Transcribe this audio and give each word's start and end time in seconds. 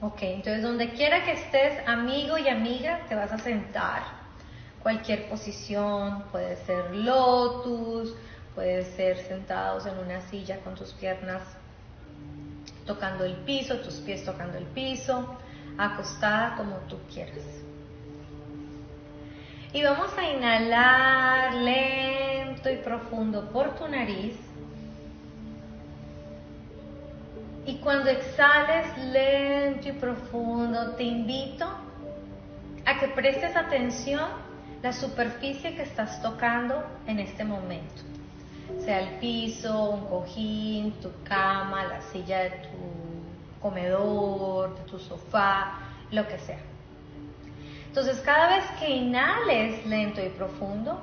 Ok, 0.00 0.18
entonces 0.22 0.62
donde 0.62 0.90
quiera 0.90 1.24
que 1.24 1.32
estés, 1.32 1.86
amigo 1.88 2.38
y 2.38 2.48
amiga, 2.48 3.00
te 3.08 3.16
vas 3.16 3.32
a 3.32 3.38
sentar. 3.38 4.02
Cualquier 4.80 5.28
posición, 5.28 6.22
puede 6.30 6.56
ser 6.64 6.94
lotus, 6.94 8.14
puede 8.54 8.84
ser 8.84 9.16
sentados 9.18 9.86
en 9.86 9.98
una 9.98 10.20
silla 10.20 10.60
con 10.60 10.76
tus 10.76 10.92
piernas 10.92 11.42
tocando 12.86 13.24
el 13.24 13.34
piso, 13.38 13.76
tus 13.80 13.96
pies 13.96 14.24
tocando 14.24 14.56
el 14.56 14.64
piso, 14.64 15.36
acostada 15.76 16.56
como 16.56 16.76
tú 16.88 16.96
quieras. 17.12 17.44
Y 19.72 19.82
vamos 19.82 20.16
a 20.16 20.30
inhalar 20.30 21.54
lento 21.54 22.70
y 22.70 22.76
profundo 22.76 23.50
por 23.50 23.74
tu 23.76 23.86
nariz. 23.86 24.47
Y 27.68 27.74
cuando 27.80 28.08
exhales 28.08 28.96
lento 28.96 29.90
y 29.90 29.92
profundo, 29.92 30.92
te 30.92 31.02
invito 31.02 31.66
a 32.86 32.98
que 32.98 33.08
prestes 33.08 33.54
atención 33.54 34.26
la 34.82 34.90
superficie 34.90 35.76
que 35.76 35.82
estás 35.82 36.22
tocando 36.22 36.82
en 37.06 37.18
este 37.18 37.44
momento. 37.44 38.00
Sea 38.82 39.00
el 39.00 39.18
piso, 39.18 39.90
un 39.90 40.06
cojín, 40.06 40.92
tu 40.92 41.10
cama, 41.24 41.84
la 41.84 42.00
silla 42.00 42.44
de 42.44 42.50
tu 42.52 43.60
comedor, 43.60 44.74
de 44.74 44.84
tu 44.84 44.98
sofá, 44.98 45.74
lo 46.10 46.26
que 46.26 46.38
sea. 46.38 46.60
Entonces, 47.88 48.18
cada 48.20 48.48
vez 48.48 48.64
que 48.80 48.88
inhales 48.88 49.84
lento 49.84 50.24
y 50.24 50.30
profundo, 50.30 51.02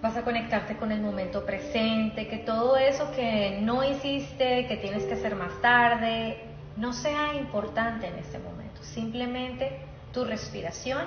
vas 0.00 0.16
a 0.16 0.22
conectarte 0.22 0.76
con 0.76 0.92
el 0.92 1.00
momento 1.00 1.44
presente, 1.44 2.28
que 2.28 2.38
todo 2.38 2.76
eso 2.76 3.10
que 3.12 3.58
no 3.60 3.82
hiciste, 3.82 4.66
que 4.66 4.76
tienes 4.76 5.04
que 5.04 5.14
hacer 5.14 5.34
más 5.34 5.60
tarde, 5.60 6.38
no 6.76 6.92
sea 6.92 7.34
importante 7.34 8.06
en 8.06 8.14
este 8.14 8.38
momento. 8.38 8.82
Simplemente 8.82 9.80
tu 10.12 10.24
respiración 10.24 11.02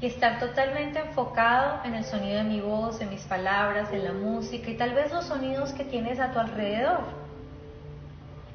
y 0.00 0.06
estar 0.06 0.38
totalmente 0.40 0.98
enfocado 0.98 1.84
en 1.84 1.94
el 1.94 2.04
sonido 2.04 2.38
de 2.38 2.44
mi 2.44 2.60
voz, 2.60 3.00
en 3.00 3.10
mis 3.10 3.22
palabras, 3.22 3.92
en 3.92 4.04
la 4.04 4.12
música 4.12 4.70
y 4.70 4.74
tal 4.76 4.92
vez 4.92 5.12
los 5.12 5.24
sonidos 5.24 5.72
que 5.72 5.84
tienes 5.84 6.18
a 6.18 6.32
tu 6.32 6.38
alrededor, 6.38 7.00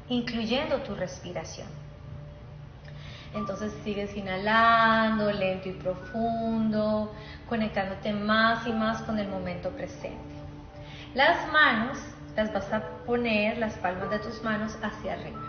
incluyendo 0.10 0.78
tu 0.82 0.94
respiración. 0.96 1.68
Entonces 3.34 3.74
sigues 3.84 4.16
inhalando 4.16 5.32
lento 5.32 5.70
y 5.70 5.74
profundo, 5.74 7.14
conectándote 7.48 8.12
más 8.12 8.68
y 8.68 8.74
más 8.74 9.02
con 9.04 9.20
el 9.20 9.28
momento 9.30 9.70
presente. 9.70 10.18
Las 11.14 11.52
manos 11.52 11.98
las 12.36 12.54
vas 12.54 12.72
a 12.74 12.82
poner, 13.06 13.58
las 13.58 13.76
palmas 13.76 14.10
de 14.10 14.20
tus 14.20 14.42
manos 14.44 14.78
hacia 14.82 15.14
arriba, 15.14 15.42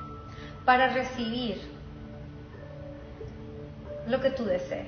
para 0.65 0.89
recibir 0.89 1.61
lo 4.09 4.21
que 4.21 4.31
tú 4.31 4.45
desees. 4.45 4.87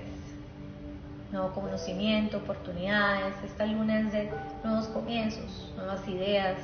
Nuevo 1.32 1.50
conocimiento, 1.52 2.38
oportunidades. 2.38 3.34
Esta 3.44 3.66
luna 3.66 4.00
es 4.00 4.12
de 4.12 4.30
nuevos 4.62 4.86
comienzos, 4.88 5.72
nuevas 5.76 6.06
ideas, 6.06 6.56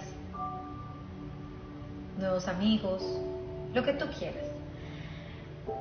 nuevos 2.19 2.47
amigos, 2.47 3.03
lo 3.75 3.83
que 3.83 3.95
tú 3.95 4.07
quieras. 4.17 4.50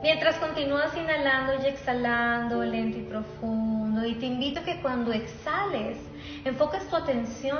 Mientras 0.02 0.35
continúas 0.38 0.95
inhalando 0.95 1.53
y 1.61 1.67
exhalando 1.67 2.63
lento 2.63 2.97
y 2.97 3.03
profundo, 3.03 4.05
y 4.05 4.16
te 4.16 4.27
invito 4.27 4.63
que 4.63 4.81
cuando 4.81 5.11
exhales, 5.11 5.97
enfoques 6.45 6.88
tu 6.88 6.95
atención 6.95 7.59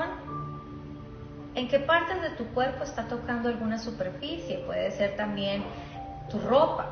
en 1.54 1.68
qué 1.68 1.80
partes 1.80 2.22
de 2.22 2.30
tu 2.30 2.46
cuerpo 2.54 2.84
está 2.84 3.08
tocando 3.08 3.48
alguna 3.48 3.78
superficie. 3.78 4.58
Puede 4.66 4.90
ser 4.92 5.16
también 5.16 5.64
tu 6.30 6.38
ropa, 6.38 6.88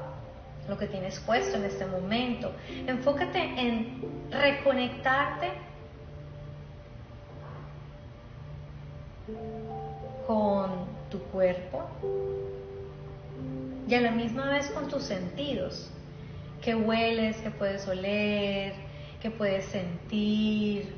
lo 0.68 0.76
que 0.76 0.86
tienes 0.86 1.18
puesto 1.20 1.56
en 1.56 1.64
este 1.64 1.86
momento. 1.86 2.52
Enfócate 2.86 3.38
en 3.38 4.02
reconectarte 4.30 5.52
con 10.26 10.86
tu 11.10 11.20
cuerpo 11.24 11.84
y 13.88 13.94
a 13.94 14.02
la 14.02 14.10
misma 14.10 14.50
vez 14.50 14.68
con 14.70 14.86
tus 14.88 15.02
sentidos, 15.04 15.90
que 16.60 16.74
hueles, 16.74 17.38
que 17.38 17.50
puedes 17.50 17.88
oler, 17.88 18.74
que 19.22 19.30
puedes 19.30 19.64
sentir, 19.64 20.94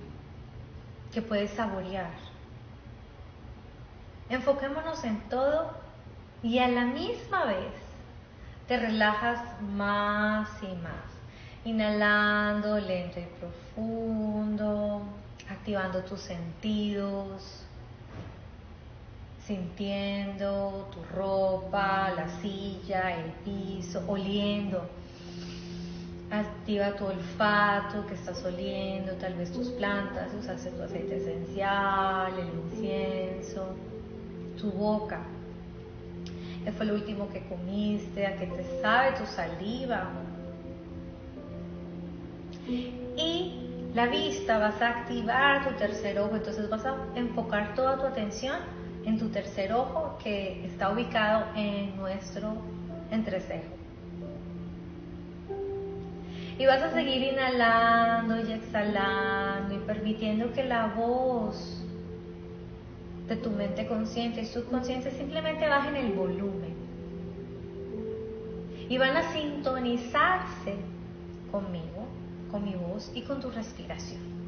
que 1.13 1.23
puedes 1.23 1.53
saborear. 1.53 2.11
Enfoquémonos 4.29 5.05
en 5.05 5.21
todo 5.29 5.71
y 6.43 6.59
a 6.59 6.67
la 6.67 6.85
misma 6.85 7.45
vez 7.45 7.75
te 8.67 8.77
relajas 8.77 9.41
más 9.63 10.49
y 10.61 10.75
más, 10.83 11.07
inhalando 11.65 12.81
lento 12.81 13.21
y 13.21 13.27
profundo, 13.39 15.03
activando 15.49 16.03
tus 16.03 16.21
sentidos 16.21 17.65
sintiendo 19.47 20.89
tu 20.93 21.03
ropa, 21.17 22.11
la 22.15 22.29
silla, 22.41 23.17
el 23.17 23.33
piso, 23.45 24.03
oliendo. 24.07 24.89
Activa 26.31 26.95
tu 26.95 27.07
olfato 27.07 28.07
que 28.07 28.15
estás 28.15 28.45
oliendo, 28.45 29.13
tal 29.15 29.35
vez 29.35 29.51
tus 29.51 29.69
plantas, 29.71 30.33
usaste 30.35 30.71
tu 30.71 30.83
aceite 30.83 31.17
esencial, 31.17 32.33
el 32.39 32.49
incienso, 32.49 33.75
tu 34.61 34.71
boca. 34.71 35.21
¿Qué 36.65 36.71
fue 36.73 36.87
lo 36.87 36.95
último 36.95 37.29
que 37.31 37.43
comiste? 37.49 38.27
¿A 38.27 38.37
qué 38.37 38.47
te 38.47 38.81
sabe 38.81 39.19
tu 39.19 39.27
saliva? 39.27 40.11
Y 42.69 43.91
la 43.95 44.07
vista, 44.07 44.59
vas 44.59 44.81
a 44.81 44.89
activar 44.91 45.67
tu 45.67 45.75
tercer 45.77 46.21
ojo, 46.21 46.37
entonces 46.37 46.69
vas 46.69 46.85
a 46.87 46.95
enfocar 47.17 47.75
toda 47.75 47.99
tu 47.99 48.07
atención 48.07 48.80
en 49.11 49.19
tu 49.19 49.29
tercer 49.29 49.73
ojo 49.73 50.17
que 50.23 50.65
está 50.65 50.93
ubicado 50.93 51.47
en 51.57 51.97
nuestro 51.97 52.55
entrecejo. 53.11 53.75
Y 56.59 56.67
vas 56.67 56.83
a 56.83 56.93
seguir 56.93 57.23
inhalando 57.23 58.39
y 58.47 58.53
exhalando 58.53 59.75
y 59.75 59.79
permitiendo 59.79 60.53
que 60.53 60.63
la 60.63 60.87
voz 60.89 61.85
de 63.27 63.37
tu 63.37 63.51
mente 63.51 63.87
consciente 63.87 64.43
y 64.43 64.47
subconsciente 64.47 65.11
simplemente 65.11 65.67
bajen 65.69 65.97
el 65.97 66.13
volumen. 66.13 66.75
Y 68.89 68.99
van 68.99 69.17
a 69.17 69.33
sintonizarse 69.33 70.77
conmigo, 71.51 72.07
con 72.51 72.65
mi 72.65 72.75
voz 72.75 73.11
y 73.15 73.23
con 73.23 73.41
tu 73.41 73.51
respiración. 73.51 74.40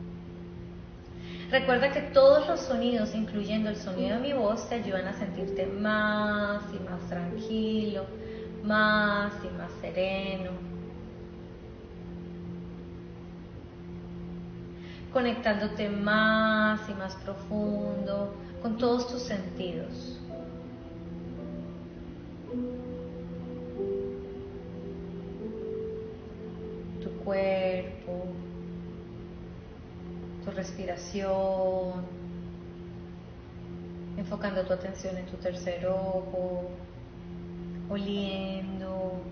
Recuerda 1.52 1.92
que 1.92 2.00
todos 2.00 2.48
los 2.48 2.60
sonidos, 2.60 3.14
incluyendo 3.14 3.68
el 3.68 3.76
sonido 3.76 4.16
de 4.16 4.22
mi 4.22 4.32
voz, 4.32 4.66
te 4.70 4.76
ayudan 4.76 5.06
a 5.06 5.12
sentirte 5.12 5.66
más 5.66 6.62
y 6.72 6.82
más 6.82 7.06
tranquilo, 7.10 8.06
más 8.64 9.34
y 9.44 9.54
más 9.58 9.70
sereno. 9.82 10.52
Conectándote 15.12 15.90
más 15.90 16.88
y 16.88 16.94
más 16.94 17.14
profundo 17.16 18.34
con 18.62 18.78
todos 18.78 19.12
tus 19.12 19.20
sentidos. 19.20 20.18
Tu 27.02 27.10
cuerpo, 27.22 28.01
tu 30.44 30.50
respiración, 30.50 32.04
enfocando 34.16 34.64
tu 34.64 34.72
atención 34.72 35.16
en 35.16 35.26
tu 35.26 35.36
tercer 35.36 35.86
ojo, 35.86 36.70
oliendo, 37.88 39.22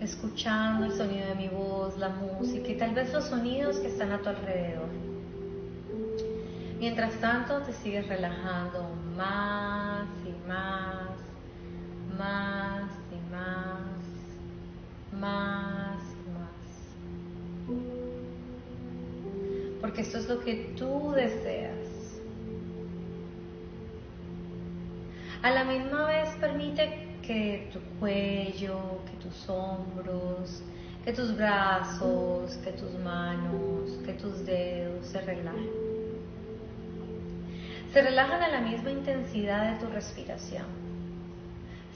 escuchando 0.00 0.86
el 0.86 0.92
sonido 0.92 1.28
de 1.28 1.34
mi 1.34 1.48
voz, 1.48 1.98
la 1.98 2.10
música 2.10 2.68
y 2.68 2.76
tal 2.76 2.94
vez 2.94 3.12
los 3.12 3.24
sonidos 3.24 3.78
que 3.78 3.88
están 3.88 4.12
a 4.12 4.20
tu 4.20 4.28
alrededor. 4.28 4.88
Mientras 6.78 7.14
tanto 7.20 7.62
te 7.62 7.72
sigues 7.72 8.06
relajando 8.08 8.90
más 9.16 10.06
y 10.26 10.48
más, 10.48 11.08
más 12.18 12.90
y 13.10 13.32
más, 13.32 13.80
más 15.18 15.93
porque 19.94 20.08
esto 20.08 20.18
es 20.18 20.28
lo 20.28 20.40
que 20.40 20.74
tú 20.76 21.12
deseas. 21.12 22.18
A 25.40 25.50
la 25.52 25.62
misma 25.62 26.08
vez 26.08 26.30
permite 26.40 27.16
que 27.22 27.70
tu 27.72 27.78
cuello, 28.00 28.98
que 29.08 29.16
tus 29.22 29.48
hombros, 29.48 30.64
que 31.04 31.12
tus 31.12 31.36
brazos, 31.36 32.56
que 32.64 32.72
tus 32.72 32.92
manos, 33.04 33.92
que 34.04 34.14
tus 34.14 34.44
dedos 34.44 35.06
se 35.06 35.20
relajen. 35.20 35.70
Se 37.92 38.02
relajan 38.02 38.42
a 38.42 38.48
la 38.48 38.62
misma 38.62 38.90
intensidad 38.90 39.74
de 39.74 39.86
tu 39.86 39.92
respiración. 39.92 40.66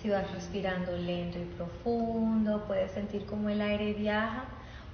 Si 0.01 0.09
vas 0.09 0.31
respirando 0.31 0.97
lento 0.97 1.41
y 1.41 1.47
profundo, 1.57 2.63
puedes 2.69 2.93
sentir 2.93 3.27
como 3.27 3.49
el 3.49 3.61
aire 3.61 3.93
viaja 3.95 4.45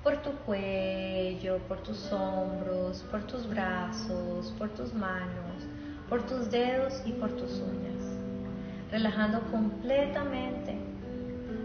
por 0.04 0.18
tu 0.18 0.32
cuello, 0.44 1.58
por 1.66 1.78
tus 1.82 2.12
hombros, 2.12 3.02
por 3.10 3.26
tus 3.26 3.48
brazos, 3.48 4.52
por 4.58 4.68
tus 4.68 4.92
manos, 4.92 5.64
por 6.10 6.22
tus 6.26 6.50
dedos 6.50 7.02
y 7.06 7.12
por 7.12 7.30
tus 7.30 7.52
uñas, 7.52 8.04
relajando 8.90 9.40
completamente 9.50 10.76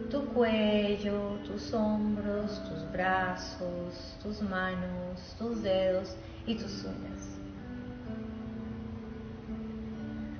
tu 0.10 0.26
cuello, 0.28 1.38
tus 1.46 1.74
hombros, 1.74 2.64
tus 2.64 2.90
brazos, 2.94 4.18
tus 4.24 4.42
manos, 4.42 5.36
tus 5.38 5.62
dedos 5.62 6.16
y 6.48 6.56
tus 6.56 6.86
uñas. 6.86 7.19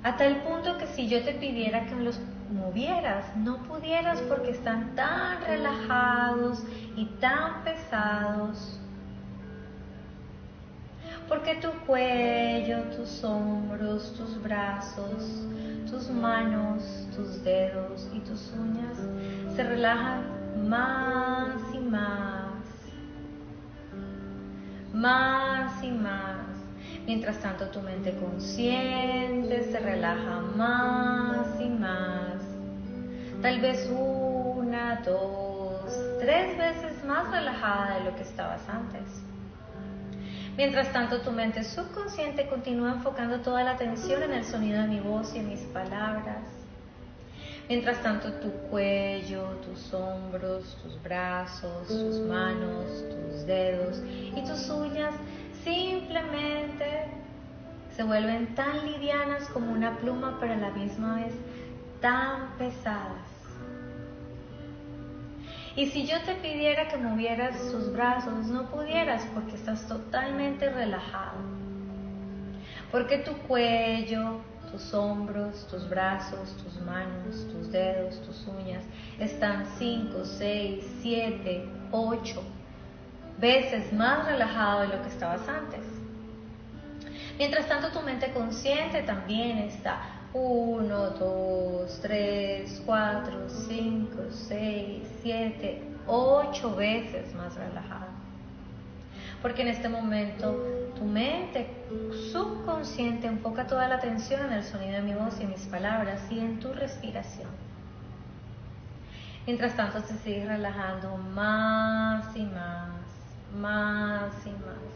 A 0.02 0.16
tal 0.16 0.36
punto 0.42 0.78
que 0.78 0.86
si 0.86 1.08
yo 1.08 1.22
te 1.22 1.34
pidiera 1.34 1.84
que 1.86 1.94
los 1.94 2.18
movieras, 2.50 3.36
no 3.36 3.58
pudieras 3.64 4.20
porque 4.22 4.50
están 4.50 4.94
tan 4.94 5.42
relajados 5.42 6.62
y 6.96 7.04
tan 7.20 7.62
pesados. 7.64 8.80
Porque 11.28 11.56
tu 11.56 11.70
cuello, 11.86 12.82
tus 12.96 13.22
hombros, 13.22 14.14
tus 14.16 14.42
brazos, 14.42 15.46
tus 15.88 16.10
manos, 16.10 16.82
tus 17.14 17.44
dedos 17.44 18.08
y 18.12 18.20
tus 18.20 18.52
uñas 18.52 18.96
se 19.54 19.62
relajan 19.62 20.68
más 20.68 21.56
y 21.74 21.78
más, 21.78 22.54
más 24.92 25.84
y 25.84 25.90
más. 25.90 26.49
Mientras 27.10 27.40
tanto 27.40 27.66
tu 27.70 27.80
mente 27.80 28.14
consciente 28.14 29.64
se 29.64 29.80
relaja 29.80 30.42
más 30.54 31.60
y 31.60 31.68
más. 31.68 32.40
Tal 33.42 33.60
vez 33.60 33.90
una, 33.90 35.02
dos, 35.04 35.90
tres 36.20 36.56
veces 36.56 37.04
más 37.04 37.28
relajada 37.32 37.98
de 37.98 38.04
lo 38.04 38.14
que 38.14 38.22
estabas 38.22 38.60
antes. 38.68 39.24
Mientras 40.56 40.92
tanto, 40.92 41.20
tu 41.20 41.32
mente 41.32 41.64
subconsciente 41.64 42.46
continúa 42.46 42.92
enfocando 42.92 43.40
toda 43.40 43.64
la 43.64 43.72
atención 43.72 44.22
en 44.22 44.32
el 44.32 44.44
sonido 44.44 44.80
de 44.80 44.86
mi 44.86 45.00
voz 45.00 45.34
y 45.34 45.38
en 45.38 45.48
mis 45.48 45.62
palabras. 45.62 46.44
Mientras 47.68 48.00
tanto, 48.04 48.34
tu 48.34 48.52
cuello, 48.70 49.46
tus 49.64 49.92
hombros, 49.92 50.76
tus 50.80 51.02
brazos, 51.02 51.88
tus 51.88 52.20
manos, 52.20 52.86
tus 53.08 53.46
dedos 53.46 54.00
y 54.36 54.42
tus 54.42 54.70
uñas 54.70 55.14
simplemente 55.64 57.08
se 57.96 58.02
vuelven 58.02 58.54
tan 58.54 58.86
livianas 58.86 59.48
como 59.50 59.72
una 59.72 59.96
pluma, 59.98 60.38
pero 60.40 60.54
a 60.54 60.56
la 60.56 60.70
misma 60.70 61.16
vez 61.16 61.34
tan 62.00 62.56
pesadas. 62.56 63.30
Y 65.76 65.86
si 65.86 66.06
yo 66.06 66.20
te 66.22 66.34
pidiera 66.34 66.88
que 66.88 66.96
movieras 66.96 67.70
tus 67.70 67.92
brazos, 67.92 68.46
no 68.46 68.70
pudieras 68.70 69.26
porque 69.34 69.54
estás 69.54 69.86
totalmente 69.86 70.68
relajado. 70.68 71.38
Porque 72.90 73.18
tu 73.18 73.32
cuello, 73.46 74.40
tus 74.70 74.92
hombros, 74.92 75.66
tus 75.68 75.88
brazos, 75.88 76.56
tus 76.62 76.80
manos, 76.82 77.46
tus 77.52 77.70
dedos, 77.70 78.20
tus 78.22 78.46
uñas 78.46 78.84
están 79.18 79.64
5, 79.78 80.24
6, 80.24 80.84
7, 81.02 81.68
8 81.92 82.59
veces 83.40 83.92
más 83.92 84.26
relajado 84.26 84.82
de 84.82 84.88
lo 84.88 85.02
que 85.02 85.08
estabas 85.08 85.48
antes. 85.48 85.80
Mientras 87.38 87.66
tanto, 87.66 87.88
tu 87.88 88.00
mente 88.02 88.30
consciente 88.32 89.02
también 89.02 89.58
está 89.58 89.98
1, 90.34 91.10
2, 91.10 92.00
3, 92.02 92.82
4, 92.84 93.48
5, 93.48 94.22
6, 94.30 95.08
7, 95.22 95.82
8 96.06 96.76
veces 96.76 97.34
más 97.34 97.54
relajada. 97.56 98.08
Porque 99.42 99.62
en 99.62 99.68
este 99.68 99.88
momento 99.88 100.92
tu 100.96 101.04
mente 101.04 101.66
subconsciente 102.30 103.26
enfoca 103.26 103.66
toda 103.66 103.88
la 103.88 103.94
atención 103.94 104.46
en 104.46 104.52
el 104.52 104.62
sonido 104.62 104.92
de 104.92 105.02
mi 105.02 105.14
voz 105.14 105.40
y 105.40 105.46
mis 105.46 105.62
palabras 105.62 106.20
y 106.30 106.38
en 106.38 106.60
tu 106.60 106.72
respiración. 106.74 107.48
Mientras 109.46 109.74
tanto 109.74 110.02
te 110.02 110.14
sigues 110.18 110.46
relajando 110.46 111.16
más 111.16 112.36
y 112.36 112.44
más, 112.44 112.99
más 113.58 114.32
y 114.46 114.50
más. 114.50 114.90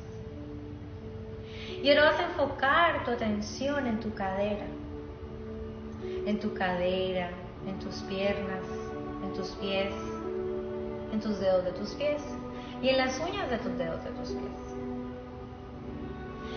Y 1.83 1.91
ahora 1.91 2.11
vas 2.11 2.21
a 2.21 2.25
enfocar 2.25 3.05
tu 3.05 3.11
atención 3.11 3.87
en 3.87 4.01
tu 4.01 4.13
cadera, 4.15 4.67
en 6.27 6.41
tu 6.41 6.55
cadera, 6.55 7.31
en 7.67 7.79
tus 7.79 7.97
piernas, 8.03 8.65
en 9.23 9.33
tus 9.35 9.49
pies, 9.53 9.93
en 11.13 11.21
tus 11.21 11.39
dedos 11.41 11.65
de 11.65 11.73
tus 11.73 11.91
pies 11.95 12.23
y 12.83 12.89
en 12.89 12.99
las 12.99 13.21
uñas 13.21 13.51
de 13.51 13.59
tus 13.59 13.77
dedos 13.77 14.03
de 14.05 14.11
tus 14.11 14.31
pies. 14.31 14.75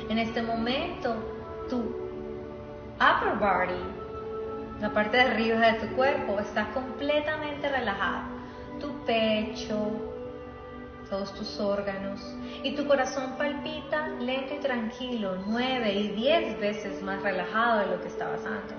En 0.10 0.18
este 0.18 0.42
momento, 0.42 1.16
tu 1.70 1.80
upper 2.96 3.36
body, 3.40 3.84
la 4.82 4.94
parte 4.94 5.18
de 5.18 5.24
arriba 5.24 5.60
de 5.60 5.80
tu 5.80 5.96
cuerpo, 5.96 6.40
está 6.40 6.72
completamente 6.74 7.68
relajada. 7.68 8.24
Tu 8.80 8.90
pecho, 9.06 10.07
todos 11.10 11.34
tus 11.34 11.60
órganos 11.60 12.20
y 12.64 12.76
tu 12.76 12.86
corazón 12.86 13.36
palpita 13.38 14.10
lento 14.20 14.56
y 14.56 14.60
tranquilo, 14.60 15.38
nueve 15.48 15.94
y 15.94 16.08
diez 16.10 16.60
veces 16.60 17.02
más 17.02 17.22
relajado 17.22 17.80
de 17.80 17.86
lo 17.88 18.02
que 18.02 18.08
estabas 18.08 18.46
antes. 18.46 18.78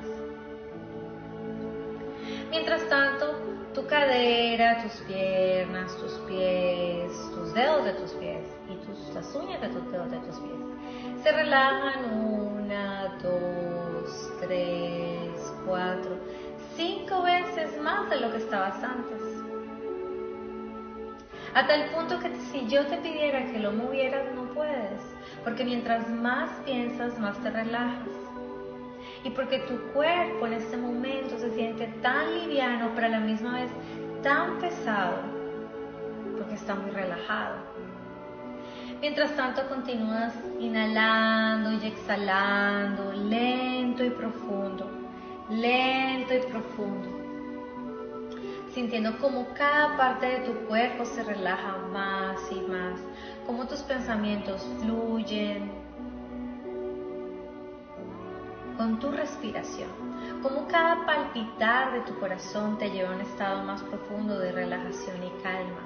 Mientras 2.50 2.88
tanto, 2.88 3.38
tu 3.74 3.86
cadera, 3.86 4.82
tus 4.82 4.92
piernas, 5.02 5.96
tus 5.96 6.12
pies, 6.26 7.12
tus 7.34 7.54
dedos 7.54 7.84
de 7.84 7.92
tus 7.92 8.12
pies 8.12 8.44
y 8.68 8.76
tus, 8.86 9.14
las 9.14 9.34
uñas 9.34 9.60
de 9.60 9.68
tus 9.68 9.92
dedos 9.92 10.10
de 10.10 10.18
tus 10.18 10.36
pies 10.36 11.22
se 11.22 11.32
relajan 11.32 12.12
una, 12.14 13.18
dos, 13.22 14.32
tres, 14.40 15.52
cuatro, 15.66 16.16
cinco 16.76 17.22
veces 17.22 17.80
más 17.82 18.08
de 18.08 18.20
lo 18.20 18.30
que 18.30 18.38
estabas 18.38 18.82
antes. 18.82 19.37
A 21.58 21.66
tal 21.66 21.86
punto 21.86 22.20
que 22.20 22.32
si 22.52 22.68
yo 22.68 22.86
te 22.86 22.98
pidiera 22.98 23.44
que 23.50 23.58
lo 23.58 23.72
movieras, 23.72 24.32
no 24.32 24.44
puedes, 24.54 25.00
porque 25.42 25.64
mientras 25.64 26.08
más 26.08 26.48
piensas, 26.64 27.18
más 27.18 27.36
te 27.42 27.50
relajas. 27.50 28.06
Y 29.24 29.30
porque 29.30 29.58
tu 29.66 29.76
cuerpo 29.92 30.46
en 30.46 30.52
este 30.52 30.76
momento 30.76 31.36
se 31.36 31.50
siente 31.56 31.88
tan 32.00 32.32
liviano, 32.32 32.92
pero 32.94 33.08
a 33.08 33.10
la 33.10 33.18
misma 33.18 33.54
vez 33.54 33.70
tan 34.22 34.60
pesado, 34.60 35.16
porque 36.36 36.54
está 36.54 36.76
muy 36.76 36.92
relajado. 36.92 37.56
Mientras 39.00 39.34
tanto 39.34 39.68
continúas 39.68 40.34
inhalando 40.60 41.72
y 41.72 41.88
exhalando, 41.88 43.12
lento 43.14 44.04
y 44.04 44.10
profundo, 44.10 44.88
lento 45.50 46.34
y 46.34 46.38
profundo 46.52 47.17
sintiendo 48.78 49.18
como 49.18 49.44
cada 49.54 49.96
parte 49.96 50.26
de 50.26 50.38
tu 50.46 50.54
cuerpo 50.68 51.04
se 51.04 51.24
relaja 51.24 51.78
más 51.90 52.38
y 52.52 52.60
más, 52.60 53.00
como 53.44 53.66
tus 53.66 53.80
pensamientos 53.80 54.64
fluyen 54.80 55.68
con 58.76 59.00
tu 59.00 59.10
respiración, 59.10 59.90
como 60.44 60.68
cada 60.68 61.04
palpitar 61.04 61.92
de 61.92 62.02
tu 62.02 62.20
corazón 62.20 62.78
te 62.78 62.88
lleva 62.88 63.10
a 63.10 63.16
un 63.16 63.22
estado 63.22 63.64
más 63.64 63.82
profundo 63.82 64.38
de 64.38 64.52
relajación 64.52 65.24
y 65.24 65.42
calma. 65.42 65.82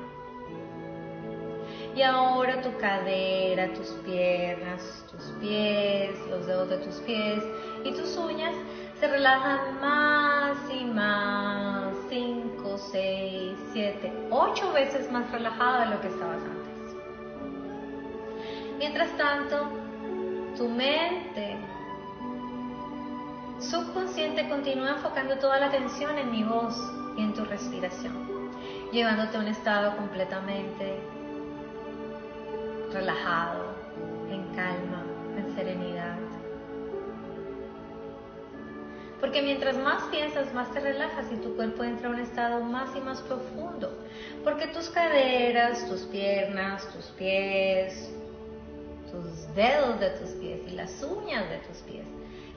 Y 1.96 2.02
ahora 2.02 2.60
tu 2.60 2.76
cadera, 2.76 3.72
tus 3.72 3.88
piernas, 4.04 5.06
tus 5.10 5.32
pies, 5.40 6.10
los 6.28 6.46
dedos 6.46 6.68
de 6.68 6.76
tus 6.76 6.96
pies 6.96 7.42
y 7.84 7.92
tus 7.92 8.18
uñas 8.18 8.54
se 9.00 9.08
relajan 9.08 9.80
más 9.80 10.58
y 10.70 10.84
más, 10.84 10.91
5, 10.91 10.91
6, 12.92 13.58
7, 13.72 14.12
8 14.30 14.72
veces 14.74 15.10
más 15.10 15.30
relajado 15.32 15.80
de 15.80 15.86
lo 15.86 16.00
que 16.00 16.08
estabas 16.08 16.42
antes. 16.42 16.96
Mientras 18.78 19.10
tanto, 19.16 19.70
tu 20.56 20.68
mente 20.68 21.56
subconsciente 23.58 24.46
continúa 24.48 24.90
enfocando 24.90 25.38
toda 25.38 25.58
la 25.58 25.66
atención 25.66 26.18
en 26.18 26.30
mi 26.30 26.44
voz 26.44 26.76
y 27.16 27.22
en 27.22 27.32
tu 27.32 27.44
respiración, 27.44 28.50
llevándote 28.92 29.38
a 29.38 29.40
un 29.40 29.46
estado 29.46 29.96
completamente 29.96 31.00
relajado, 32.92 33.74
en 34.30 34.42
calma, 34.54 35.02
en 35.38 35.54
serenidad. 35.54 36.31
Porque 39.22 39.40
mientras 39.40 39.76
más 39.76 40.02
piensas, 40.10 40.52
más 40.52 40.72
te 40.72 40.80
relajas 40.80 41.26
y 41.30 41.36
tu 41.36 41.54
cuerpo 41.54 41.84
entra 41.84 42.08
a 42.08 42.10
un 42.10 42.18
estado 42.18 42.60
más 42.64 42.90
y 42.96 43.00
más 43.00 43.20
profundo. 43.20 43.96
Porque 44.42 44.66
tus 44.66 44.90
caderas, 44.90 45.88
tus 45.88 46.00
piernas, 46.00 46.92
tus 46.92 47.04
pies, 47.16 48.10
tus 49.12 49.54
dedos 49.54 50.00
de 50.00 50.10
tus 50.10 50.30
pies 50.30 50.62
y 50.66 50.70
las 50.72 51.00
uñas 51.04 51.48
de 51.50 51.58
tus 51.58 51.78
pies 51.82 52.04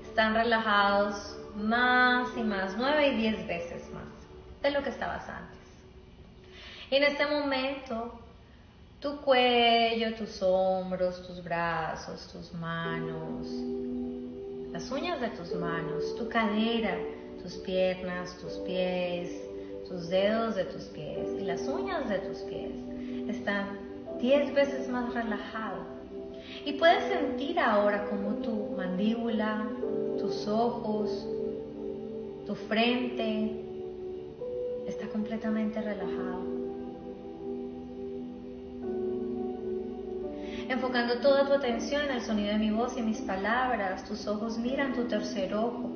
están 0.04 0.34
relajados 0.34 1.38
más 1.56 2.30
y 2.36 2.42
más, 2.42 2.76
nueve 2.76 3.10
y 3.10 3.16
diez 3.18 3.46
veces 3.46 3.88
más 3.92 4.08
de 4.64 4.72
lo 4.72 4.82
que 4.82 4.90
estabas 4.90 5.30
antes. 5.30 5.60
Y 6.90 6.96
en 6.96 7.04
este 7.04 7.28
momento, 7.28 8.20
tu 9.00 9.22
cuello, 9.22 10.16
tus 10.16 10.42
hombros, 10.42 11.28
tus 11.28 11.44
brazos, 11.44 12.28
tus 12.34 12.52
manos, 12.54 13.46
las 14.76 14.92
uñas 14.92 15.22
de 15.22 15.30
tus 15.30 15.56
manos, 15.56 16.18
tu 16.18 16.28
cadera, 16.28 16.98
tus 17.42 17.54
piernas, 17.54 18.38
tus 18.40 18.56
pies, 18.66 19.32
tus 19.88 20.10
dedos 20.10 20.58
de 20.58 20.66
tus 20.66 20.84
pies 20.88 21.30
y 21.40 21.46
las 21.46 21.62
uñas 21.70 22.10
de 22.10 22.20
tus 22.20 22.40
pies 22.40 22.72
están 23.30 23.68
diez 24.20 24.54
veces 24.54 24.90
más 24.90 25.14
relajados. 25.14 25.80
Y 26.66 26.74
puedes 26.74 27.06
sentir 27.06 27.58
ahora 27.58 28.04
como 28.10 28.34
tu 28.42 28.76
mandíbula, 28.76 29.66
tus 30.20 30.46
ojos, 30.46 31.26
tu 32.46 32.54
frente 32.54 33.52
está 34.88 35.08
completamente 35.08 35.82
relajado. 35.82 36.55
Enfocando 40.86 41.18
toda 41.18 41.48
tu 41.48 41.54
atención 41.54 42.04
en 42.04 42.12
el 42.12 42.22
sonido 42.22 42.50
de 42.50 42.60
mi 42.60 42.70
voz 42.70 42.96
y 42.96 43.02
mis 43.02 43.18
palabras, 43.22 44.08
tus 44.08 44.28
ojos 44.28 44.60
miran 44.60 44.94
tu 44.94 45.06
tercer 45.06 45.56
ojo. 45.56 45.90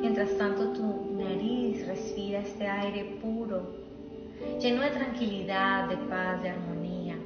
Mientras 0.00 0.38
tanto, 0.38 0.68
tu 0.68 1.16
nariz 1.18 1.84
respira 1.84 2.38
este 2.38 2.64
aire 2.64 3.18
puro, 3.20 3.74
lleno 4.60 4.82
de 4.82 4.90
tranquilidad, 4.90 5.88
de 5.88 5.96
paz, 5.96 6.40
de 6.44 6.50
armonía. 6.50 7.16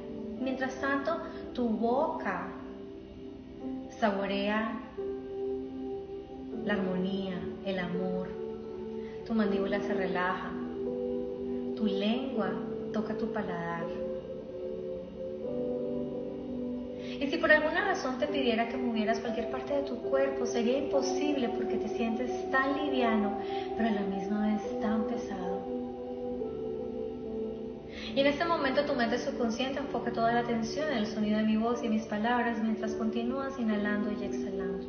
Mientras 0.41 0.73
tanto, 0.81 1.21
tu 1.53 1.69
boca 1.69 2.47
saborea 3.99 4.81
la 6.65 6.73
armonía, 6.73 7.39
el 7.67 7.77
amor. 7.77 8.29
Tu 9.27 9.33
mandíbula 9.35 9.79
se 9.79 9.93
relaja. 9.93 10.49
Tu 11.75 11.85
lengua 11.85 12.51
toca 12.91 13.15
tu 13.15 13.31
paladar. 13.31 14.00
Y 17.21 17.27
si 17.27 17.37
por 17.37 17.51
alguna 17.51 17.85
razón 17.85 18.17
te 18.17 18.25
pidiera 18.25 18.67
que 18.67 18.77
movieras 18.77 19.19
cualquier 19.19 19.51
parte 19.51 19.75
de 19.75 19.83
tu 19.83 19.95
cuerpo, 19.97 20.47
sería 20.47 20.79
imposible 20.79 21.49
porque 21.49 21.77
te 21.77 21.87
sientes 21.89 22.49
tan 22.49 22.83
liviano, 22.83 23.37
pero 23.77 23.89
a 23.89 23.91
la 23.91 24.01
misma 24.01 24.47
vez 24.47 24.81
tan 24.81 25.03
pesado. 25.03 25.61
Y 28.15 28.19
en 28.19 28.25
este 28.25 28.43
momento 28.43 28.85
tu 28.85 28.95
mente 28.95 29.19
subconsciente 29.19 29.77
enfoca 29.77 30.11
toda 30.11 30.33
la 30.33 30.39
atención 30.39 30.89
en 30.89 30.97
el 30.97 31.05
sonido 31.05 31.37
de 31.37 31.43
mi 31.43 31.57
voz 31.57 31.83
y 31.83 31.89
mis 31.89 32.05
palabras 32.05 32.57
mientras 32.57 32.93
continúas 32.93 33.53
inhalando 33.59 34.11
y 34.11 34.23
exhalando. 34.25 34.87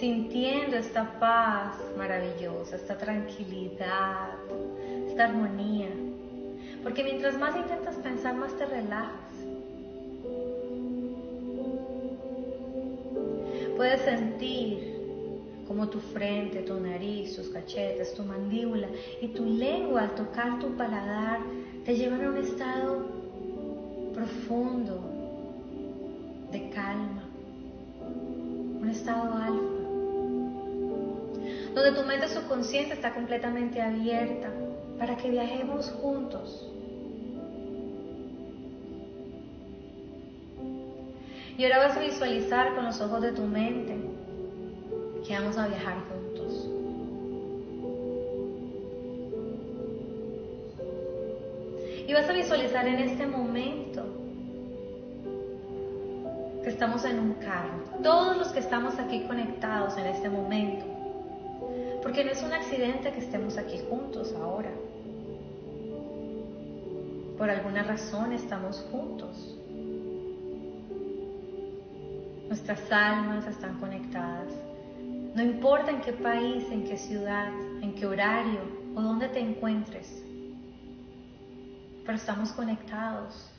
Sintiendo 0.00 0.78
esta 0.78 1.20
paz 1.20 1.74
maravillosa, 1.98 2.76
esta 2.76 2.96
tranquilidad, 2.96 4.30
esta 5.06 5.24
armonía. 5.24 5.90
Porque 6.82 7.04
mientras 7.04 7.36
más 7.36 7.54
intentas 7.54 7.96
pensar, 7.96 8.34
más 8.34 8.56
te 8.56 8.64
relajas. 8.64 9.57
Puedes 13.78 14.00
sentir 14.00 14.98
como 15.68 15.88
tu 15.88 16.00
frente, 16.00 16.62
tu 16.62 16.80
nariz, 16.80 17.36
tus 17.36 17.48
cachetes, 17.48 18.12
tu 18.12 18.24
mandíbula 18.24 18.88
y 19.22 19.28
tu 19.28 19.44
lengua 19.44 20.02
al 20.02 20.16
tocar 20.16 20.58
tu 20.58 20.76
paladar 20.76 21.38
te 21.84 21.94
llevan 21.94 22.24
a 22.24 22.30
un 22.30 22.38
estado 22.38 23.06
profundo 24.12 25.00
de 26.50 26.70
calma, 26.70 27.22
un 28.80 28.88
estado 28.90 29.32
alfa, 29.32 29.78
donde 31.72 31.92
tu 31.92 32.04
mente 32.04 32.28
subconsciente 32.30 32.94
está 32.94 33.14
completamente 33.14 33.80
abierta 33.80 34.50
para 34.98 35.16
que 35.16 35.30
viajemos 35.30 35.88
juntos 36.02 36.68
Y 41.58 41.64
ahora 41.64 41.88
vas 41.88 41.96
a 41.96 42.00
visualizar 42.00 42.76
con 42.76 42.84
los 42.84 43.00
ojos 43.00 43.20
de 43.20 43.32
tu 43.32 43.42
mente 43.42 43.96
que 45.26 45.34
vamos 45.34 45.58
a 45.58 45.66
viajar 45.66 45.96
juntos. 46.08 46.70
Y 52.06 52.14
vas 52.14 52.30
a 52.30 52.32
visualizar 52.32 52.86
en 52.86 53.00
este 53.00 53.26
momento 53.26 54.04
que 56.62 56.70
estamos 56.70 57.04
en 57.04 57.18
un 57.18 57.34
carro. 57.34 57.82
Todos 58.04 58.36
los 58.36 58.48
que 58.50 58.60
estamos 58.60 58.96
aquí 59.00 59.24
conectados 59.26 59.96
en 59.98 60.06
este 60.06 60.30
momento. 60.30 60.86
Porque 62.04 62.22
no 62.22 62.30
es 62.30 62.42
un 62.44 62.52
accidente 62.52 63.10
que 63.10 63.18
estemos 63.18 63.58
aquí 63.58 63.80
juntos 63.90 64.32
ahora. 64.40 64.70
Por 67.36 67.50
alguna 67.50 67.82
razón 67.82 68.32
estamos 68.32 68.86
juntos. 68.92 69.58
Nuestras 72.48 72.90
almas 72.90 73.46
están 73.46 73.78
conectadas. 73.78 74.50
No 75.34 75.42
importa 75.42 75.90
en 75.90 76.00
qué 76.00 76.14
país, 76.14 76.64
en 76.70 76.84
qué 76.84 76.96
ciudad, 76.96 77.48
en 77.82 77.94
qué 77.94 78.06
horario 78.06 78.60
o 78.94 79.02
dónde 79.02 79.28
te 79.28 79.38
encuentres, 79.38 80.24
pero 82.06 82.16
estamos 82.16 82.50
conectados 82.52 83.50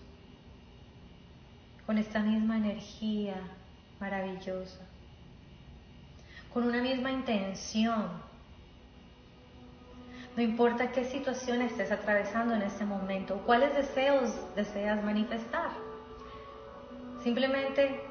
con 1.86 2.00
esta 2.00 2.20
misma 2.20 2.58
energía 2.58 3.36
maravillosa, 4.00 4.82
con 6.52 6.64
una 6.64 6.82
misma 6.82 7.12
intención. 7.12 8.08
No 10.36 10.42
importa 10.42 10.92
qué 10.92 11.06
situación 11.06 11.62
estés 11.62 11.92
atravesando 11.92 12.56
en 12.56 12.64
este 12.64 12.86
momento, 12.86 13.44
cuáles 13.46 13.76
deseos 13.76 14.34
deseas 14.56 15.04
manifestar. 15.04 15.70
Simplemente 17.24 18.09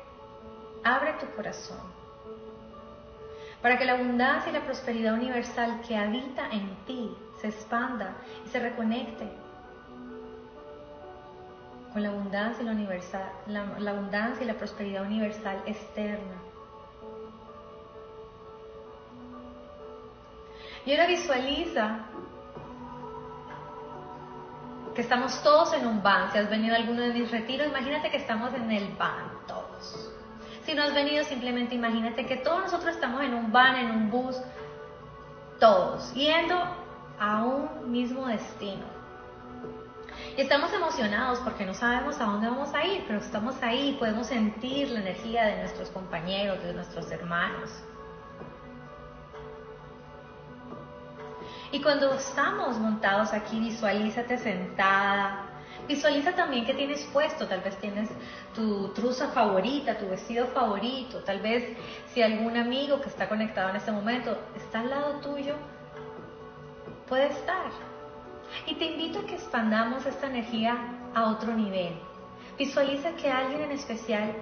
Abre 0.88 1.12
tu 1.21 1.26
corazón 1.37 1.99
para 3.61 3.76
que 3.76 3.85
la 3.85 3.92
abundancia 3.95 4.50
y 4.50 4.54
la 4.54 4.64
prosperidad 4.64 5.12
universal 5.14 5.83
que 5.87 5.97
habita 5.97 6.49
en 6.50 6.76
ti 6.87 7.14
se 7.40 7.49
expanda 7.49 8.16
y 8.47 8.49
se 8.49 8.59
reconecte 8.59 9.28
con 11.92 12.02
la 12.02 12.09
abundancia 12.09 12.62
y 12.62 14.45
la, 14.45 14.54
prosperidad 14.54 15.02
universal 15.02 15.62
externa. 15.66 16.37
Y 20.87 20.92
ahora 20.92 21.07
visualiza 21.07 21.99
que 24.95 25.02
estamos 25.02 25.42
todos 25.42 25.75
en 25.75 25.87
un 25.87 26.02
van. 26.02 26.33
Si 26.33 26.38
has 26.38 26.49
venido 26.49 26.75
a 26.75 26.78
alguno 26.78 27.02
de 27.02 27.12
mis 27.12 27.30
retiros, 27.30 27.66
imagínate 27.68 28.11
que 28.11 28.16
estamos 28.16 28.54
en 28.54 28.71
el 28.73 28.88
van. 28.97 29.38
Si 30.69 30.75
no 30.75 30.83
has 30.83 30.93
venido, 30.93 31.25
simplemente 31.25 31.75
imagínate 31.75 32.27
que 32.27 32.37
todos 32.37 32.61
nosotros 32.61 32.95
estamos 32.95 33.23
en 33.23 33.33
un 33.33 33.51
van, 33.51 33.77
en 33.77 33.91
un 33.91 34.11
bus, 34.11 34.37
todos, 35.59 36.13
yendo 36.13 36.63
a 37.19 37.43
un 37.43 37.91
mismo 37.91 38.27
destino. 38.27 38.85
Y 40.37 40.43
estamos 40.43 40.71
emocionados 40.75 41.39
porque 41.39 41.65
no 41.65 41.73
sabemos 41.73 42.21
a 42.21 42.25
dónde 42.25 42.49
vamos 42.49 42.75
a 42.75 42.85
ir, 42.85 43.03
pero 43.07 43.19
estamos 43.19 43.55
ahí, 43.63 43.97
podemos 43.99 44.27
sentir 44.27 44.91
la 44.91 45.01
energía 45.01 45.47
de 45.47 45.57
nuestros 45.61 45.89
compañeros, 45.89 46.63
de 46.63 46.75
nuestros 46.75 47.11
hermanos. 47.13 47.71
Y 51.73 51.81
cuando 51.81 52.13
estamos 52.13 52.77
montados 52.79 53.33
aquí, 53.33 53.59
visualízate 53.59 54.37
sentada, 54.37 55.48
Visualiza 55.88 56.33
también 56.35 56.66
que 56.66 56.75
tienes 56.75 57.02
puesto, 57.14 57.47
tal 57.47 57.62
vez 57.62 57.75
tienes 57.78 58.11
tu 58.54 58.88
truza 58.88 59.28
favorita, 59.28 59.97
tu 59.97 60.07
vestido 60.07 60.47
favorito, 60.49 61.21
tal 61.25 61.40
vez 61.40 61.64
si 62.12 62.21
algún 62.21 62.59
amigo 62.59 63.00
que 63.00 63.09
está 63.09 63.26
conectado 63.26 63.71
en 63.71 63.76
este 63.76 63.90
momento 63.90 64.37
está 64.54 64.80
al 64.80 64.90
lado 64.90 65.21
tuyo, 65.21 65.54
puede 67.09 67.28
estar. 67.28 67.71
Y 68.66 68.75
te 68.75 68.85
invito 68.85 69.21
a 69.21 69.26
que 69.26 69.37
expandamos 69.37 70.04
esta 70.04 70.26
energía 70.26 70.76
a 71.14 71.30
otro 71.30 71.54
nivel. 71.54 71.95
Visualiza 72.59 73.12
que 73.12 73.30
alguien 73.30 73.62
en 73.62 73.73
especial 73.73 74.35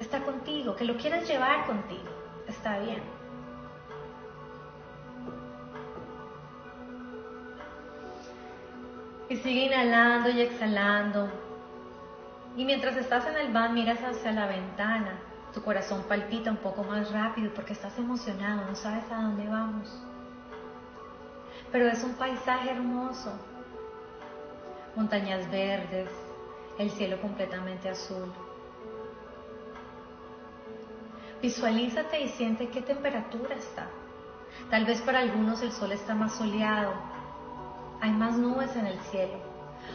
está 0.00 0.24
contigo, 0.24 0.74
que 0.74 0.84
lo 0.84 0.96
quieres 0.96 1.28
llevar 1.28 1.66
contigo. 1.66 2.10
Está 2.48 2.80
bien. 2.80 3.19
Y 9.30 9.36
sigue 9.36 9.66
inhalando 9.66 10.28
y 10.28 10.40
exhalando. 10.40 11.30
Y 12.56 12.64
mientras 12.64 12.96
estás 12.96 13.24
en 13.28 13.36
el 13.36 13.52
van, 13.52 13.74
miras 13.74 14.02
hacia 14.02 14.32
la 14.32 14.48
ventana. 14.48 15.20
Tu 15.54 15.62
corazón 15.62 16.02
palpita 16.08 16.50
un 16.50 16.56
poco 16.56 16.82
más 16.82 17.12
rápido 17.12 17.54
porque 17.54 17.72
estás 17.72 17.96
emocionado, 17.96 18.64
no 18.66 18.74
sabes 18.74 19.04
a 19.10 19.22
dónde 19.22 19.46
vamos. 19.46 19.88
Pero 21.70 21.86
es 21.86 22.02
un 22.02 22.14
paisaje 22.14 22.70
hermoso. 22.70 23.32
Montañas 24.96 25.48
verdes, 25.48 26.10
el 26.76 26.90
cielo 26.90 27.20
completamente 27.20 27.88
azul. 27.88 28.32
Visualízate 31.40 32.20
y 32.20 32.28
siente 32.30 32.68
qué 32.68 32.82
temperatura 32.82 33.54
está. 33.54 33.86
Tal 34.70 34.84
vez 34.84 35.00
para 35.02 35.20
algunos 35.20 35.62
el 35.62 35.70
sol 35.70 35.92
está 35.92 36.16
más 36.16 36.34
soleado, 36.34 36.92
en 38.60 38.86
el 38.86 39.00
cielo. 39.00 39.38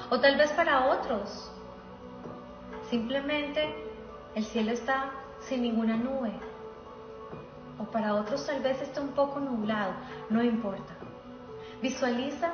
O 0.09 0.19
tal 0.19 0.37
vez 0.37 0.51
para 0.53 0.87
otros, 0.87 1.51
simplemente 2.89 3.75
el 4.33 4.43
cielo 4.43 4.71
está 4.71 5.11
sin 5.39 5.61
ninguna 5.61 5.95
nube. 5.95 6.31
O 7.77 7.83
para 7.85 8.15
otros 8.15 8.45
tal 8.45 8.61
vez 8.61 8.81
está 8.81 9.01
un 9.01 9.09
poco 9.09 9.39
nublado, 9.39 9.93
no 10.29 10.41
importa. 10.41 10.93
Visualiza 11.81 12.51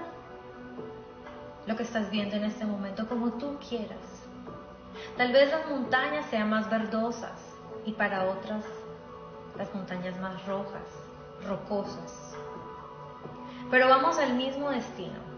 lo 1.66 1.76
que 1.78 1.84
estás 1.84 2.10
viendo 2.12 2.36
en 2.36 2.44
este 2.44 2.66
momento 2.66 3.08
como 3.08 3.34
tú 3.34 3.58
quieras. 3.70 4.28
Tal 5.16 5.32
vez 5.32 5.50
las 5.50 5.70
montañas 5.70 6.26
sean 6.26 6.50
más 6.50 6.70
verdosas 6.70 7.40
y 7.86 7.94
para 7.94 8.30
otras 8.30 8.66
las 9.58 9.74
montañas 9.74 10.20
más 10.20 10.46
rojas, 10.46 10.84
rocosas. 11.48 12.36
Pero 13.70 13.88
vamos 13.88 14.18
al 14.18 14.34
mismo 14.34 14.70
destino. 14.70 15.31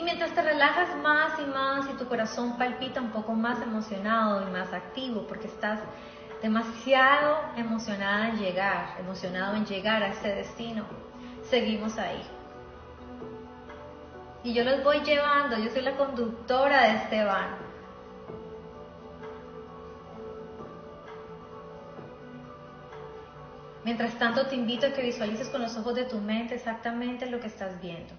Y 0.00 0.02
mientras 0.02 0.32
te 0.32 0.40
relajas 0.40 0.96
más 0.96 1.38
y 1.38 1.44
más 1.44 1.86
y 1.90 1.92
tu 1.98 2.08
corazón 2.08 2.56
palpita 2.56 3.02
un 3.02 3.10
poco 3.10 3.34
más 3.34 3.60
emocionado 3.60 4.48
y 4.48 4.50
más 4.50 4.72
activo 4.72 5.26
porque 5.28 5.46
estás 5.46 5.78
demasiado 6.40 7.36
emocionada 7.54 8.30
en 8.30 8.38
llegar, 8.38 8.98
emocionado 8.98 9.56
en 9.56 9.66
llegar 9.66 10.02
a 10.02 10.08
este 10.08 10.34
destino, 10.34 10.86
seguimos 11.42 11.98
ahí. 11.98 12.22
Y 14.42 14.54
yo 14.54 14.64
los 14.64 14.82
voy 14.82 15.00
llevando, 15.00 15.58
yo 15.58 15.68
soy 15.68 15.82
la 15.82 15.94
conductora 15.98 16.84
de 16.84 16.96
este 16.96 17.22
van. 17.22 17.56
Mientras 23.84 24.18
tanto, 24.18 24.46
te 24.46 24.54
invito 24.54 24.86
a 24.86 24.92
que 24.94 25.02
visualices 25.02 25.50
con 25.50 25.60
los 25.60 25.76
ojos 25.76 25.94
de 25.94 26.04
tu 26.04 26.20
mente 26.20 26.54
exactamente 26.54 27.26
lo 27.26 27.38
que 27.38 27.48
estás 27.48 27.78
viendo. 27.82 28.14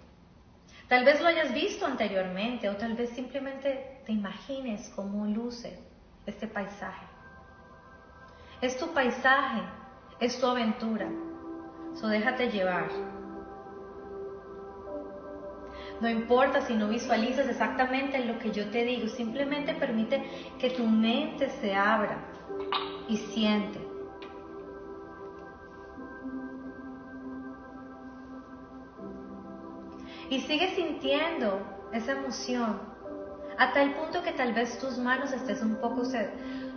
Tal 0.92 1.06
vez 1.06 1.22
lo 1.22 1.28
hayas 1.28 1.54
visto 1.54 1.86
anteriormente 1.86 2.68
o 2.68 2.76
tal 2.76 2.96
vez 2.96 3.12
simplemente 3.12 4.02
te 4.06 4.12
imagines 4.12 4.92
cómo 4.94 5.26
luce 5.26 5.80
este 6.26 6.48
paisaje. 6.48 7.06
Es 8.60 8.78
tu 8.78 8.88
paisaje, 8.94 9.62
es 10.20 10.38
tu 10.38 10.46
aventura. 10.46 11.08
So 11.94 12.10
déjate 12.10 12.52
llevar. 12.52 12.90
No 16.02 16.10
importa 16.10 16.60
si 16.60 16.74
no 16.74 16.90
visualizas 16.90 17.48
exactamente 17.48 18.26
lo 18.26 18.38
que 18.38 18.52
yo 18.52 18.70
te 18.70 18.84
digo, 18.84 19.08
simplemente 19.08 19.74
permite 19.76 20.22
que 20.60 20.72
tu 20.72 20.86
mente 20.86 21.50
se 21.62 21.74
abra 21.74 22.18
y 23.08 23.16
siente. 23.16 23.80
Y 30.32 30.40
sigue 30.40 30.74
sintiendo 30.76 31.60
esa 31.92 32.14
emoción 32.14 32.80
a 33.58 33.74
tal 33.74 33.94
punto 33.96 34.24
que 34.24 34.32
tal 34.32 34.54
vez 34.54 34.80
tus 34.80 34.98
manos 34.98 35.34
estés 35.34 35.62
un 35.62 35.76
poco 35.76 36.04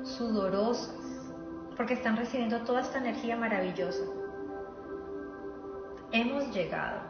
sudorosas 0.03 0.93
porque 1.77 1.95
están 1.95 2.17
recibiendo 2.17 2.63
toda 2.63 2.81
esta 2.81 2.99
energía 2.99 3.37
maravillosa. 3.37 4.03
Hemos 6.11 6.53
llegado. 6.53 7.01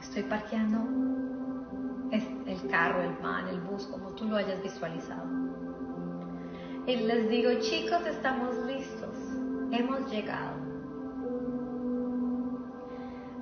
Estoy 0.00 0.24
parqueando 0.24 0.78
el 2.10 2.68
carro, 2.68 3.02
el 3.02 3.14
van, 3.22 3.46
el 3.46 3.60
bus, 3.60 3.86
como 3.86 4.10
tú 4.16 4.24
lo 4.24 4.38
hayas 4.38 4.60
visualizado. 4.60 5.24
Y 6.84 6.96
les 6.96 7.28
digo, 7.28 7.50
chicos, 7.60 8.04
estamos 8.06 8.56
listos. 8.66 9.16
Hemos 9.70 10.10
llegado 10.10 10.57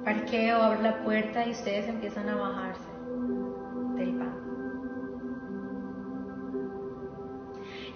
parqueo, 0.06 0.62
abro 0.62 0.82
la 0.82 1.02
puerta 1.02 1.44
y 1.44 1.50
ustedes 1.50 1.88
empiezan 1.88 2.28
a 2.28 2.36
bajarse 2.36 2.88
del 3.96 4.16
pan. 4.16 4.36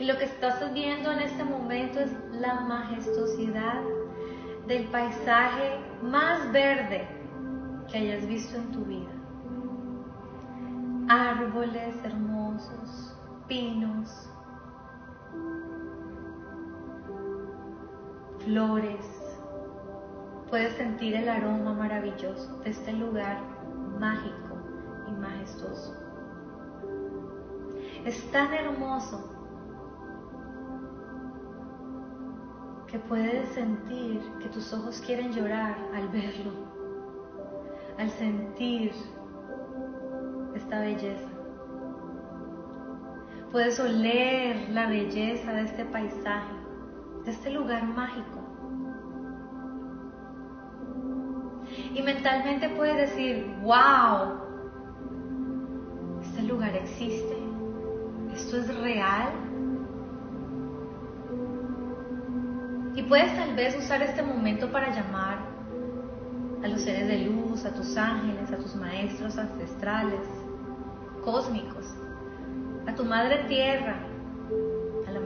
Y 0.01 0.05
lo 0.07 0.19
que 0.19 0.25
estás 0.25 0.73
viendo 0.75 1.13
en 1.13 1.21
este 1.21 1.45
momento 1.45 2.01
es 2.01 2.11
la 2.33 2.63
majestuosidad 2.63 3.81
del 4.67 4.89
paisaje 4.89 5.79
más 6.03 6.51
verde 6.51 7.07
que 7.93 7.99
hayas 7.99 8.27
visto 8.27 8.57
en 8.57 8.73
tu 8.73 8.85
vida. 8.87 9.13
Árboles 11.09 11.95
hermosos, 12.03 13.17
pinos, 13.47 14.29
flores, 18.41 19.20
puedes 20.51 20.75
sentir 20.75 21.15
el 21.15 21.29
aroma 21.29 21.73
maravilloso 21.73 22.59
de 22.65 22.71
este 22.71 22.93
lugar 22.93 23.41
mágico 24.01 24.59
y 25.09 25.13
majestuoso. 25.13 25.95
Es 28.05 28.31
tan 28.33 28.53
hermoso 28.53 29.31
que 32.89 32.99
puedes 32.99 33.49
sentir 33.51 34.21
que 34.41 34.49
tus 34.49 34.73
ojos 34.73 35.01
quieren 35.07 35.33
llorar 35.33 35.77
al 35.95 36.09
verlo, 36.09 36.51
al 37.99 38.11
sentir 38.11 38.93
esta 40.57 40.81
belleza. 40.81 41.29
Puedes 43.53 43.79
oler 43.79 44.69
la 44.71 44.89
belleza 44.89 45.53
de 45.53 45.63
este 45.63 45.85
paisaje, 45.85 46.55
de 47.25 47.31
este 47.31 47.51
lugar 47.51 47.85
mágico. 47.85 48.40
Y 52.01 52.03
mentalmente 52.03 52.71
puedes 52.71 53.11
decir, 53.11 53.47
wow, 53.63 54.41
este 56.23 56.43
lugar 56.43 56.75
existe, 56.75 57.37
esto 58.35 58.57
es 58.57 58.75
real. 58.79 59.29
Y 62.95 63.03
puedes 63.03 63.35
tal 63.37 63.55
vez 63.55 63.77
usar 63.77 64.03
este 64.03 64.23
momento 64.23 64.73
para 64.73 64.95
llamar 64.95 65.39
a 66.65 66.69
los 66.69 66.81
seres 66.81 67.07
de 67.07 67.19
luz, 67.19 67.67
a 67.67 67.75
tus 67.75 67.97
ángeles, 67.97 68.51
a 68.51 68.57
tus 68.57 68.75
maestros 68.75 69.37
ancestrales, 69.37 70.27
cósmicos, 71.23 71.87
a 72.87 72.95
tu 72.95 73.05
madre 73.05 73.45
tierra, 73.45 73.99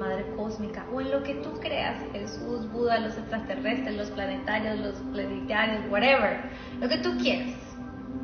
madre 0.05 0.27
cósmica 0.37 0.85
o 0.93 1.01
en 1.01 1.11
lo 1.11 1.23
que 1.23 1.35
tú 1.37 1.59
creas, 1.61 1.97
Jesús, 2.13 2.71
Buda, 2.71 3.01
los 3.01 3.17
extraterrestres, 3.17 3.97
los 3.97 4.11
planetarios, 4.11 4.79
los 4.81 4.97
planetarios, 5.13 5.91
whatever, 5.91 6.51
lo 6.79 6.89
que 6.89 6.99
tú 6.99 7.17
quieras. 7.17 7.55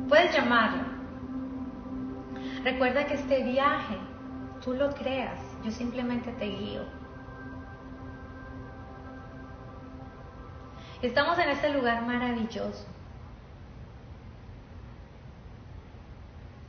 Puedes 0.07 0.33
llamarlo. 0.35 0.83
Recuerda 2.63 3.05
que 3.05 3.15
este 3.15 3.43
viaje, 3.43 3.97
tú 4.63 4.73
lo 4.73 4.93
creas, 4.93 5.39
yo 5.63 5.71
simplemente 5.71 6.31
te 6.33 6.45
guío. 6.45 6.83
Estamos 11.01 11.39
en 11.39 11.49
este 11.49 11.69
lugar 11.69 12.05
maravilloso. 12.05 12.85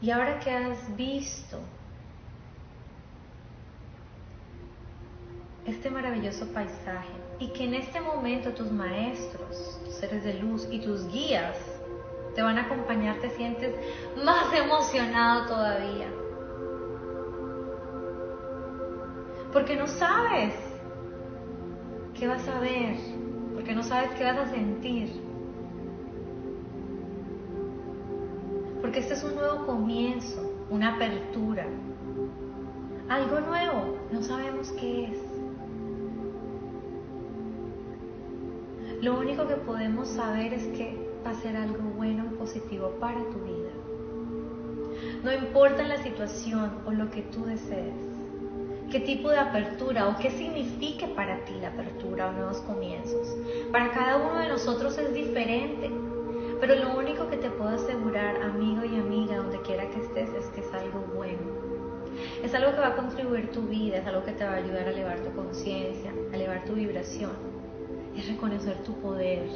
Y 0.01 0.11
ahora 0.11 0.41
que 0.41 0.51
has 0.51 0.97
visto 0.97 1.61
este 5.67 5.91
maravilloso 5.91 6.47
paisaje 6.53 7.13
y 7.39 7.49
que 7.49 7.65
en 7.65 7.75
este 7.75 8.01
momento 8.01 8.53
tus 8.53 8.71
maestros, 8.71 9.81
tus 9.85 9.95
seres 9.95 10.25
de 10.25 10.35
luz 10.35 10.67
y 10.71 10.81
tus 10.81 11.07
guías 11.13 11.57
te 12.35 12.43
van 12.43 12.59
a 12.59 12.63
acompañar, 12.63 13.19
te 13.21 13.31
sientes 13.31 13.75
más 14.25 14.53
emocionado 14.55 15.47
todavía. 15.47 16.09
Porque 19.53 19.77
no 19.77 19.87
sabes 19.87 20.55
qué 22.19 22.27
vas 22.27 22.47
a 22.49 22.59
ver, 22.59 22.97
porque 23.55 23.75
no 23.75 23.83
sabes 23.83 24.11
qué 24.13 24.25
vas 24.25 24.39
a 24.39 24.51
sentir. 24.51 25.13
Porque 28.81 29.01
este 29.01 29.15
es 29.15 29.23
un 29.23 29.35
nuevo 29.35 29.67
comienzo, 29.67 30.51
una 30.71 30.95
apertura, 30.95 31.67
algo 33.09 33.41
nuevo, 33.41 33.99
no 34.11 34.23
sabemos 34.23 34.73
qué 34.73 35.05
es. 35.05 35.22
Lo 39.03 39.19
único 39.19 39.49
que 39.49 39.57
podemos 39.57 40.07
saber 40.07 40.55
es 40.55 40.63
que 40.79 40.97
va 41.27 41.31
a 41.31 41.35
ser 41.35 41.57
algo 41.57 41.83
bueno 41.97 42.25
y 42.25 42.37
positivo 42.37 42.91
para 43.01 43.19
tu 43.19 43.41
vida. 43.41 43.71
No 45.25 45.33
importa 45.33 45.83
la 45.83 46.01
situación 46.05 46.71
o 46.87 46.93
lo 46.93 47.11
que 47.11 47.23
tú 47.23 47.45
desees, 47.45 47.97
qué 48.93 49.01
tipo 49.01 49.29
de 49.29 49.41
apertura 49.41 50.09
o 50.09 50.17
qué 50.21 50.31
signifique 50.31 51.09
para 51.09 51.45
ti 51.45 51.55
la 51.61 51.71
apertura 51.71 52.29
o 52.29 52.33
nuevos 52.33 52.59
comienzos. 52.59 53.37
Para 53.73 53.91
cada 53.91 54.19
uno 54.19 54.39
de 54.39 54.51
nosotros 54.51 54.97
es 54.97 55.13
diferente, 55.13 55.91
pero 56.61 56.77
lo 56.77 56.97
único 56.97 57.29
que 57.29 57.39
te 57.39 57.51
puedo 57.51 57.71
asegurar, 57.71 58.41
amigo 58.41 58.85
y 58.85 59.01
amiga, 59.01 59.39
donde 59.39 59.61
quiera 59.63 59.91
que 59.91 60.01
estés, 60.01 60.29
es 60.33 60.47
que 60.51 60.61
es 60.61 60.73
algo 60.75 61.01
bueno. 61.17 61.41
Es 62.45 62.55
algo 62.55 62.71
que 62.71 62.79
va 62.79 62.89
a 62.89 62.97
contribuir 62.97 63.51
tu 63.51 63.63
vida, 63.63 63.97
es 63.97 64.07
algo 64.07 64.23
que 64.23 64.31
te 64.31 64.45
va 64.45 64.53
a 64.53 64.57
ayudar 64.59 64.87
a 64.87 64.91
elevar 64.91 65.19
tu 65.23 65.33
conciencia, 65.35 66.13
a 66.33 66.37
elevar 66.37 66.65
tu 66.67 66.75
vibración 66.75 67.52
es 68.17 68.29
reconocer 68.29 68.77
tu 68.85 68.95
poder. 68.95 69.49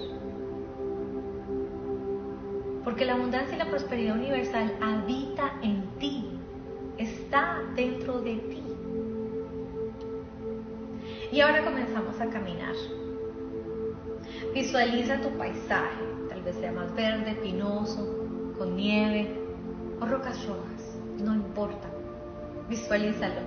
Porque 2.85 3.05
la 3.05 3.15
abundancia 3.15 3.55
y 3.55 3.59
la 3.59 3.69
prosperidad 3.69 4.17
universal 4.17 4.77
habita 4.81 5.59
en 5.63 5.83
ti, 5.99 6.31
está 6.99 7.63
dentro 7.75 8.21
de 8.21 8.37
ti. 8.37 8.63
Y 11.33 11.41
ahora 11.41 11.65
comenzamos 11.65 12.21
a 12.21 12.27
caminar. 12.27 12.75
Visualiza 14.55 15.21
tu 15.21 15.31
paisaje, 15.37 16.05
tal 16.29 16.43
vez 16.43 16.57
sea 16.57 16.73
más 16.73 16.95
verde, 16.95 17.35
pinoso, 17.43 18.27
con 18.57 18.77
nieve 18.77 19.37
o 20.01 20.07
rocas 20.07 20.47
rojas, 20.47 20.99
no 21.19 21.35
importa. 21.35 21.89
Visualízalo, 22.69 23.41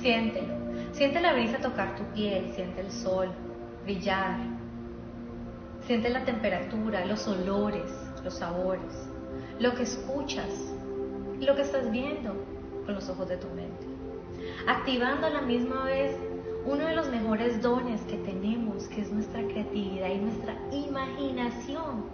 siéntelo. 0.00 0.54
Siente 0.92 1.20
la 1.20 1.34
brisa 1.34 1.58
tocar 1.58 1.94
tu 1.96 2.04
piel, 2.14 2.50
siente 2.54 2.80
el 2.80 2.90
sol 2.90 3.28
brillar. 3.86 4.36
Siente 5.86 6.10
la 6.10 6.24
temperatura, 6.24 7.06
los 7.06 7.26
olores, 7.26 7.90
los 8.22 8.34
sabores, 8.34 9.08
lo 9.58 9.74
que 9.74 9.84
escuchas 9.84 10.74
lo 11.40 11.54
que 11.54 11.62
estás 11.62 11.90
viendo 11.90 12.34
con 12.84 12.94
los 12.94 13.08
ojos 13.08 13.28
de 13.28 13.36
tu 13.36 13.48
mente. 13.48 13.86
Activando 14.66 15.26
a 15.26 15.30
la 15.30 15.42
misma 15.42 15.84
vez 15.84 16.16
uno 16.64 16.86
de 16.86 16.96
los 16.96 17.08
mejores 17.10 17.62
dones 17.62 18.00
que 18.02 18.16
tenemos, 18.16 18.88
que 18.88 19.02
es 19.02 19.12
nuestra 19.12 19.42
creatividad 19.42 20.08
y 20.08 20.18
nuestra 20.18 20.56
imaginación. 20.72 22.06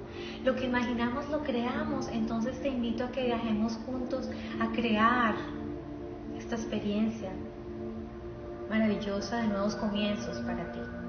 Lo 0.44 0.54
que 0.56 0.66
imaginamos 0.66 1.28
lo 1.30 1.42
creamos, 1.42 2.08
entonces 2.08 2.60
te 2.60 2.68
invito 2.68 3.04
a 3.04 3.12
que 3.12 3.24
viajemos 3.24 3.78
juntos 3.86 4.28
a 4.60 4.70
crear 4.72 5.34
esta 6.36 6.56
experiencia 6.56 7.30
maravillosa 8.68 9.38
de 9.38 9.48
nuevos 9.48 9.74
comienzos 9.76 10.38
para 10.40 10.70
ti. 10.72 11.01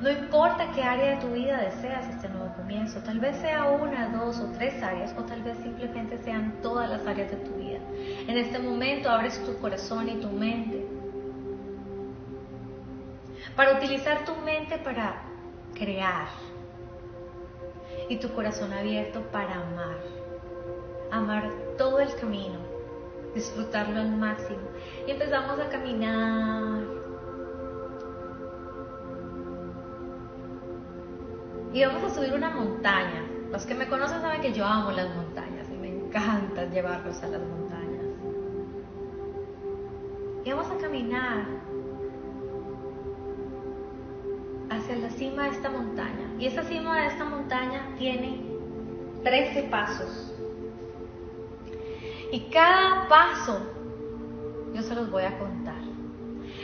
No 0.00 0.10
importa 0.10 0.70
qué 0.74 0.82
área 0.82 1.16
de 1.16 1.16
tu 1.16 1.28
vida 1.32 1.58
deseas 1.58 2.08
este 2.08 2.28
nuevo 2.28 2.52
comienzo, 2.54 3.00
tal 3.00 3.20
vez 3.20 3.36
sea 3.36 3.64
una, 3.64 4.08
dos 4.08 4.38
o 4.40 4.46
tres 4.52 4.82
áreas 4.82 5.14
o 5.18 5.22
tal 5.24 5.42
vez 5.42 5.58
simplemente 5.58 6.18
sean 6.18 6.54
todas 6.62 6.88
las 6.88 7.06
áreas 7.06 7.30
de 7.30 7.36
tu 7.38 7.52
vida. 7.54 7.80
En 8.26 8.36
este 8.38 8.58
momento 8.58 9.10
abres 9.10 9.42
tu 9.44 9.58
corazón 9.58 10.08
y 10.08 10.16
tu 10.16 10.30
mente 10.30 10.86
para 13.56 13.74
utilizar 13.74 14.24
tu 14.24 14.34
mente 14.36 14.78
para 14.78 15.22
crear 15.74 16.28
y 18.08 18.16
tu 18.16 18.32
corazón 18.32 18.72
abierto 18.72 19.20
para 19.32 19.54
amar. 19.54 19.98
Amar 21.10 21.50
todo 21.76 22.00
el 22.00 22.14
camino, 22.14 22.58
disfrutarlo 23.34 24.00
al 24.00 24.10
máximo. 24.12 24.60
Y 25.06 25.10
empezamos 25.10 25.58
a 25.58 25.68
caminar. 25.68 26.99
Y 31.72 31.84
vamos 31.84 32.02
a 32.02 32.14
subir 32.14 32.32
una 32.32 32.50
montaña. 32.50 33.24
Los 33.50 33.64
que 33.64 33.74
me 33.74 33.88
conocen 33.88 34.20
saben 34.20 34.40
que 34.40 34.52
yo 34.52 34.64
amo 34.64 34.90
las 34.90 35.14
montañas 35.14 35.68
y 35.70 35.76
me 35.76 35.88
encanta 35.88 36.64
llevarlos 36.64 37.22
a 37.22 37.28
las 37.28 37.40
montañas. 37.40 38.04
Y 40.44 40.50
vamos 40.50 40.70
a 40.70 40.78
caminar 40.78 41.44
hacia 44.70 44.96
la 44.96 45.10
cima 45.10 45.44
de 45.44 45.50
esta 45.50 45.70
montaña. 45.70 46.34
Y 46.38 46.46
esa 46.46 46.62
cima 46.64 47.00
de 47.00 47.06
esta 47.06 47.24
montaña 47.24 47.94
tiene 47.98 48.40
13 49.22 49.64
pasos. 49.64 50.34
Y 52.32 52.40
cada 52.50 53.08
paso, 53.08 53.60
yo 54.74 54.82
se 54.82 54.94
los 54.94 55.10
voy 55.10 55.24
a 55.24 55.38
contar. 55.38 55.82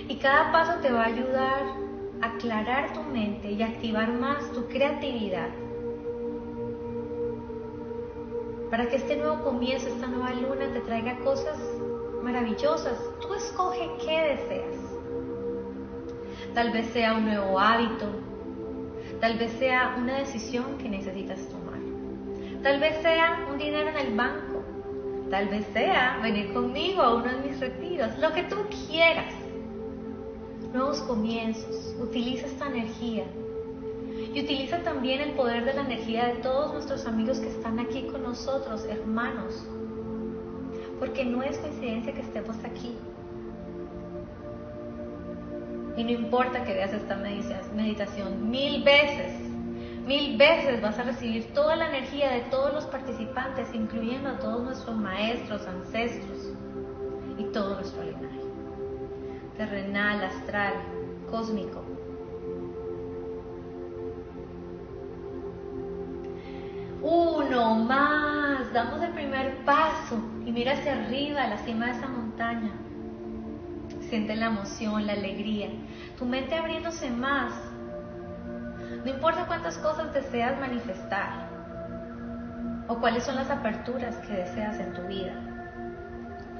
Y 0.08 0.16
cada 0.16 0.50
paso 0.52 0.80
te 0.80 0.90
va 0.92 1.02
a 1.02 1.06
ayudar 1.06 1.85
aclarar 2.22 2.92
tu 2.92 3.02
mente 3.02 3.50
y 3.50 3.62
activar 3.62 4.12
más 4.12 4.50
tu 4.52 4.66
creatividad. 4.66 5.48
Para 8.70 8.88
que 8.88 8.96
este 8.96 9.16
nuevo 9.16 9.42
comienzo, 9.44 9.88
esta 9.88 10.06
nueva 10.06 10.32
luna 10.32 10.72
te 10.72 10.80
traiga 10.80 11.18
cosas 11.20 11.58
maravillosas. 12.22 12.98
Tú 13.20 13.32
escoge 13.34 13.88
qué 14.04 14.36
deseas. 14.36 14.76
Tal 16.54 16.72
vez 16.72 16.86
sea 16.86 17.14
un 17.14 17.26
nuevo 17.26 17.58
hábito. 17.60 18.06
Tal 19.20 19.38
vez 19.38 19.52
sea 19.52 19.96
una 19.98 20.18
decisión 20.18 20.78
que 20.78 20.88
necesitas 20.88 21.38
tomar. 21.48 21.78
Tal 22.62 22.80
vez 22.80 22.96
sea 23.02 23.46
un 23.48 23.58
dinero 23.58 23.90
en 23.90 23.96
el 23.96 24.14
banco. 24.16 24.64
Tal 25.30 25.48
vez 25.48 25.64
sea 25.72 26.18
venir 26.22 26.52
conmigo 26.52 27.02
a 27.02 27.14
uno 27.14 27.28
de 27.28 27.48
mis 27.48 27.60
retiros. 27.60 28.18
Lo 28.18 28.32
que 28.32 28.42
tú 28.42 28.56
quieras. 28.88 29.32
Nuevos 30.76 31.00
comienzos. 31.00 31.94
Utiliza 31.98 32.46
esta 32.46 32.66
energía. 32.66 33.24
Y 34.34 34.42
utiliza 34.42 34.82
también 34.82 35.22
el 35.22 35.30
poder 35.30 35.64
de 35.64 35.72
la 35.72 35.80
energía 35.80 36.26
de 36.26 36.34
todos 36.42 36.74
nuestros 36.74 37.06
amigos 37.06 37.38
que 37.38 37.48
están 37.48 37.78
aquí 37.78 38.02
con 38.02 38.22
nosotros, 38.22 38.84
hermanos. 38.84 39.66
Porque 40.98 41.24
no 41.24 41.42
es 41.42 41.56
coincidencia 41.56 42.12
que 42.12 42.20
estemos 42.20 42.56
aquí. 42.62 42.94
Y 45.96 46.04
no 46.04 46.10
importa 46.10 46.62
que 46.62 46.74
veas 46.74 46.92
esta 46.92 47.16
meditación 47.16 48.50
mil 48.50 48.84
veces, 48.84 49.32
mil 50.06 50.36
veces 50.36 50.82
vas 50.82 50.98
a 50.98 51.04
recibir 51.04 51.54
toda 51.54 51.74
la 51.74 51.88
energía 51.88 52.32
de 52.32 52.40
todos 52.50 52.74
los 52.74 52.84
participantes, 52.84 53.68
incluyendo 53.72 54.28
a 54.28 54.38
todos 54.40 54.62
nuestros 54.62 54.94
maestros, 54.94 55.66
ancestros 55.66 56.52
y 57.38 57.44
todo 57.44 57.76
nuestro 57.76 58.02
linaje. 58.04 58.45
Terrenal, 59.56 60.22
astral, 60.22 60.74
cósmico. 61.30 61.82
Uno 67.02 67.74
más, 67.76 68.72
damos 68.72 69.02
el 69.02 69.12
primer 69.12 69.64
paso 69.64 70.18
y 70.44 70.52
mira 70.52 70.72
hacia 70.72 70.92
arriba, 70.92 71.44
a 71.44 71.48
la 71.48 71.58
cima 71.58 71.86
de 71.86 71.92
esa 71.92 72.08
montaña. 72.08 72.72
Siente 74.08 74.36
la 74.36 74.46
emoción, 74.46 75.06
la 75.06 75.14
alegría, 75.14 75.70
tu 76.18 76.26
mente 76.26 76.54
abriéndose 76.54 77.10
más. 77.10 77.52
No 79.04 79.10
importa 79.10 79.46
cuántas 79.46 79.78
cosas 79.78 80.12
deseas 80.12 80.60
manifestar 80.60 81.48
o 82.88 82.98
cuáles 82.98 83.24
son 83.24 83.36
las 83.36 83.50
aperturas 83.50 84.16
que 84.18 84.34
deseas 84.34 84.78
en 84.80 84.92
tu 84.92 85.02
vida. 85.02 85.55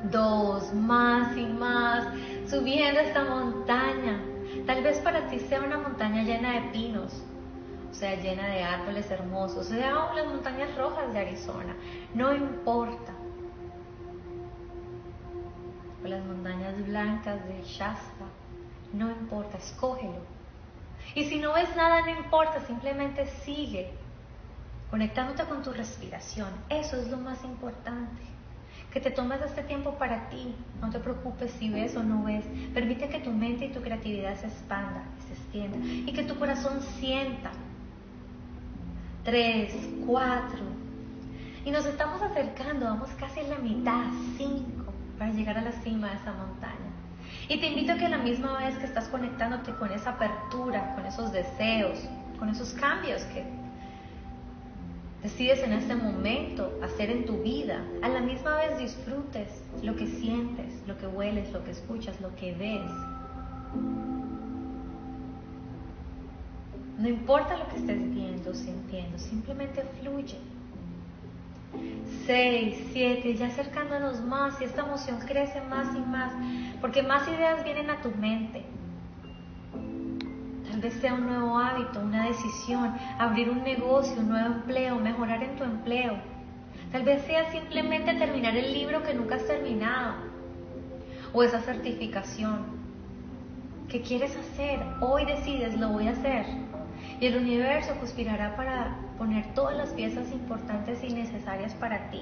Dos, 0.04 0.72
más 0.74 1.36
y 1.36 1.46
más, 1.46 2.06
subiendo 2.48 3.00
esta 3.00 3.24
montaña. 3.24 4.20
Tal 4.66 4.82
vez 4.82 4.98
para 4.98 5.28
ti 5.28 5.38
sea 5.38 5.60
una 5.60 5.78
montaña 5.78 6.22
llena 6.22 6.52
de 6.52 6.70
pinos, 6.70 7.22
o 7.90 7.94
sea, 7.94 8.14
llena 8.16 8.46
de 8.46 8.62
árboles 8.62 9.10
hermosos, 9.10 9.66
o 9.66 9.70
sea, 9.70 10.12
las 10.14 10.26
montañas 10.26 10.74
rojas 10.76 11.12
de 11.12 11.20
Arizona. 11.20 11.74
No 12.14 12.34
importa 12.34 13.12
las 16.08 16.24
montañas 16.24 16.86
blancas 16.86 17.44
de 17.46 17.62
Shasta. 17.62 18.24
No 18.92 19.10
importa, 19.10 19.58
escógelo. 19.58 20.20
Y 21.14 21.24
si 21.24 21.38
no 21.38 21.52
ves 21.54 21.74
nada, 21.76 22.02
no 22.02 22.10
importa, 22.10 22.60
simplemente 22.66 23.26
sigue 23.44 23.92
conectándote 24.90 25.44
con 25.44 25.62
tu 25.62 25.72
respiración. 25.72 26.48
Eso 26.68 26.96
es 26.96 27.08
lo 27.08 27.16
más 27.16 27.42
importante. 27.44 28.22
Que 28.96 29.02
te 29.02 29.10
tomes 29.10 29.42
este 29.42 29.62
tiempo 29.62 29.90
para 29.98 30.30
ti. 30.30 30.54
No 30.80 30.88
te 30.88 30.98
preocupes 30.98 31.52
si 31.58 31.68
ves 31.68 31.94
o 31.96 32.02
no 32.02 32.24
ves. 32.24 32.46
Permite 32.72 33.10
que 33.10 33.18
tu 33.18 33.30
mente 33.30 33.66
y 33.66 33.68
tu 33.68 33.82
creatividad 33.82 34.34
se 34.36 34.46
expanda, 34.46 35.02
se 35.26 35.34
extienda 35.34 35.76
y 35.86 36.10
que 36.14 36.22
tu 36.22 36.34
corazón 36.38 36.80
sienta. 36.98 37.50
Tres, 39.22 39.74
cuatro. 40.06 40.60
Y 41.66 41.72
nos 41.72 41.84
estamos 41.84 42.22
acercando, 42.22 42.86
vamos 42.86 43.10
casi 43.20 43.40
en 43.40 43.50
la 43.50 43.58
mitad, 43.58 44.04
cinco 44.38 44.94
para 45.18 45.30
llegar 45.30 45.58
a 45.58 45.60
la 45.60 45.72
cima 45.72 46.08
de 46.08 46.16
esa 46.16 46.32
montaña. 46.32 46.90
Y 47.50 47.60
te 47.60 47.66
invito 47.66 47.92
a 47.92 47.96
que 47.96 48.08
la 48.08 48.16
misma 48.16 48.60
vez 48.60 48.78
que 48.78 48.86
estás 48.86 49.08
conectándote 49.08 49.72
con 49.72 49.92
esa 49.92 50.12
apertura, 50.12 50.94
con 50.94 51.04
esos 51.04 51.32
deseos, 51.32 51.98
con 52.38 52.48
esos 52.48 52.72
cambios 52.72 53.22
que 53.24 53.44
decides 55.22 55.62
en 55.62 55.72
este 55.72 55.94
momento 55.94 56.78
hacer 56.82 57.10
en 57.10 57.26
tu 57.26 57.42
vida, 57.42 57.84
a 58.02 58.08
la 58.08 58.20
misma 58.20 58.56
vez 58.56 58.78
disfrutes 58.78 59.48
lo 59.82 59.96
que 59.96 60.06
sientes, 60.06 60.82
lo 60.86 60.96
que 60.98 61.06
hueles, 61.06 61.52
lo 61.52 61.64
que 61.64 61.70
escuchas, 61.72 62.20
lo 62.20 62.34
que 62.36 62.52
ves. 62.54 62.90
No 66.98 67.08
importa 67.08 67.56
lo 67.58 67.68
que 67.68 67.76
estés 67.76 68.14
viendo 68.14 68.50
o 68.50 68.54
sintiendo, 68.54 69.18
simplemente 69.18 69.82
fluye. 70.00 70.38
6, 72.26 72.88
7, 72.92 73.34
ya 73.34 73.46
acercándonos 73.46 74.20
más 74.22 74.60
y 74.60 74.64
esta 74.64 74.82
emoción 74.82 75.18
crece 75.20 75.60
más 75.60 75.94
y 75.94 76.00
más, 76.00 76.32
porque 76.80 77.02
más 77.02 77.28
ideas 77.28 77.62
vienen 77.64 77.90
a 77.90 78.00
tu 78.00 78.10
mente. 78.12 78.64
Tal 80.76 80.82
vez 80.82 81.00
sea 81.00 81.14
un 81.14 81.26
nuevo 81.26 81.58
hábito, 81.58 82.00
una 82.00 82.26
decisión, 82.26 82.94
abrir 83.18 83.48
un 83.48 83.62
negocio, 83.62 84.20
un 84.20 84.28
nuevo 84.28 84.56
empleo, 84.56 84.96
mejorar 84.96 85.42
en 85.42 85.56
tu 85.56 85.64
empleo. 85.64 86.18
Tal 86.92 87.02
vez 87.02 87.22
sea 87.22 87.50
simplemente 87.50 88.12
terminar 88.12 88.54
el 88.54 88.74
libro 88.74 89.02
que 89.02 89.14
nunca 89.14 89.36
has 89.36 89.46
terminado 89.46 90.16
o 91.32 91.42
esa 91.42 91.60
certificación. 91.62 92.66
¿Qué 93.88 94.02
quieres 94.02 94.36
hacer? 94.36 94.80
Hoy 95.00 95.24
decides, 95.24 95.80
lo 95.80 95.88
voy 95.88 96.08
a 96.08 96.10
hacer. 96.10 96.44
Y 97.20 97.24
el 97.24 97.38
universo 97.38 97.94
conspirará 97.98 98.54
para 98.54 98.98
poner 99.16 99.54
todas 99.54 99.78
las 99.78 99.88
piezas 99.94 100.30
importantes 100.30 101.02
y 101.02 101.08
necesarias 101.08 101.72
para 101.76 102.10
ti. 102.10 102.20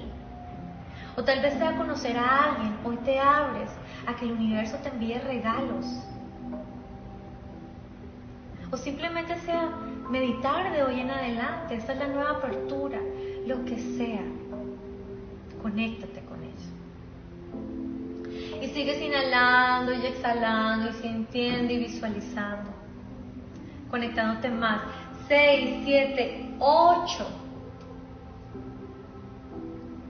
O 1.17 1.25
tal 1.25 1.41
vez 1.41 1.55
sea 1.55 1.75
conocer 1.75 2.17
a 2.17 2.53
alguien, 2.53 2.77
hoy 2.85 2.95
te 3.03 3.19
abres 3.19 3.69
a 4.07 4.15
que 4.15 4.23
el 4.23 4.31
universo 4.31 4.77
te 4.77 4.87
envíe 4.87 5.19
regalos. 5.19 6.07
O 8.75 8.77
simplemente 8.77 9.39
sea 9.45 9.69
meditar 10.09 10.73
de 10.73 10.83
hoy 10.83 10.99
en 10.99 11.09
adelante, 11.09 11.75
esta 11.75 11.93
es 11.93 11.99
la 11.99 12.07
nueva 12.07 12.31
apertura, 12.31 12.99
lo 13.47 13.63
que 13.63 13.77
sea. 13.77 14.25
Conéctate 15.61 16.19
con 16.25 16.43
eso. 16.43 16.71
Y 18.61 18.67
sigues 18.67 19.01
inhalando 19.01 19.93
y 19.93 20.05
exhalando 20.05 20.89
y 20.89 20.93
sintiendo 21.01 21.71
y 21.71 21.77
visualizando. 21.77 22.69
Conectándote 23.89 24.49
más. 24.49 24.81
6, 25.29 25.83
7, 25.85 26.55
8 26.59 27.27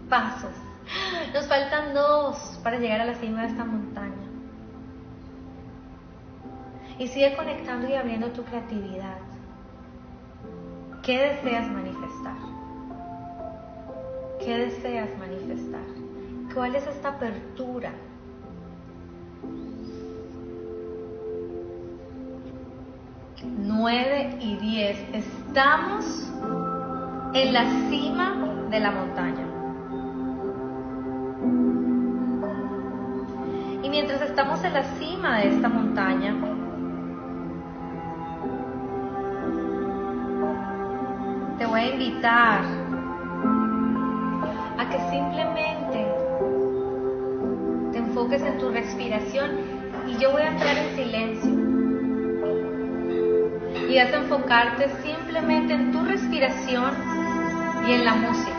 pasos. 0.10 0.56
Nos 1.36 1.48
faltan 1.48 1.94
dos 1.94 2.60
para 2.64 2.80
llegar 2.80 3.02
a 3.02 3.06
la 3.06 3.14
cima 3.14 3.44
de 3.44 3.50
esta 3.50 3.64
montaña. 3.64 4.15
Y 6.98 7.08
sigue 7.08 7.36
conectando 7.36 7.90
y 7.90 7.94
abriendo 7.94 8.30
tu 8.30 8.44
creatividad. 8.44 9.18
¿Qué 11.04 11.18
deseas 11.20 11.70
manifestar? 11.70 12.38
¿Qué 14.40 14.58
deseas 14.58 15.10
manifestar? 15.20 15.82
¿Cuál 16.54 16.76
es 16.76 16.88
esta 16.88 17.10
apertura? 17.10 17.92
Nueve 23.58 24.38
y 24.40 24.56
diez. 24.56 24.98
Estamos 25.14 26.32
en 27.34 27.54
la 27.54 27.66
cima 27.90 28.68
de 28.72 28.80
la 28.80 28.92
montaña. 28.92 29.46
Y 33.84 33.90
mientras 33.90 34.22
estamos 34.22 34.64
en 34.64 34.74
la 34.74 34.84
cima 34.98 35.40
de 35.40 35.50
esta 35.50 35.70
montaña, 35.70 36.55
invitar 41.90 42.62
a 44.78 44.90
que 44.90 45.00
simplemente 45.10 46.06
te 47.92 47.98
enfoques 47.98 48.42
en 48.42 48.58
tu 48.58 48.70
respiración 48.70 49.52
y 50.08 50.18
yo 50.18 50.32
voy 50.32 50.42
a 50.42 50.48
entrar 50.50 50.78
en 50.78 50.96
silencio. 50.96 51.52
Y 53.90 53.98
vas 53.98 54.14
a 54.14 54.18
enfocarte 54.18 54.90
simplemente 55.04 55.74
en 55.74 55.92
tu 55.92 56.04
respiración 56.04 56.94
y 57.88 57.94
en 57.94 58.06
la 58.06 58.16
música. 58.16 58.52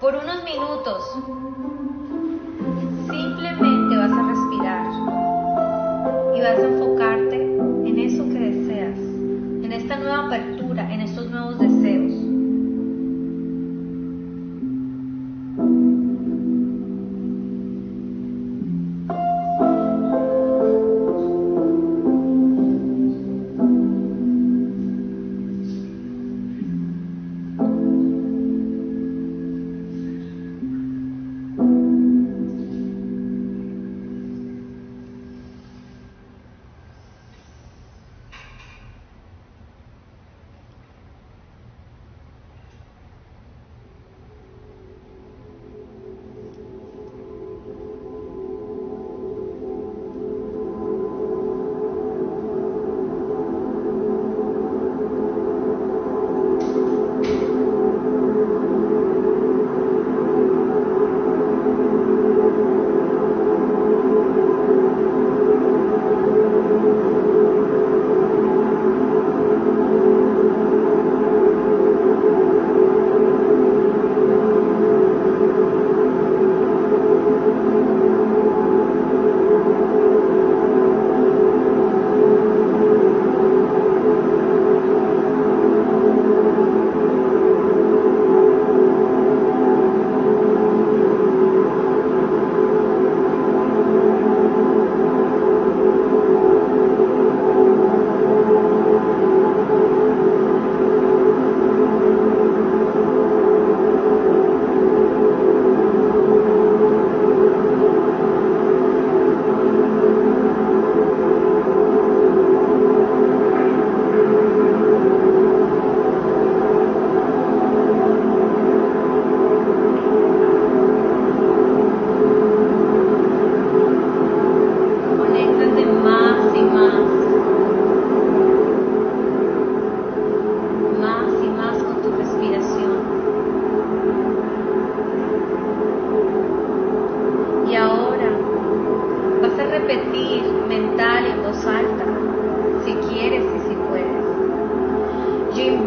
Por 0.00 0.16
unos 0.16 0.42
minutos, 0.44 1.18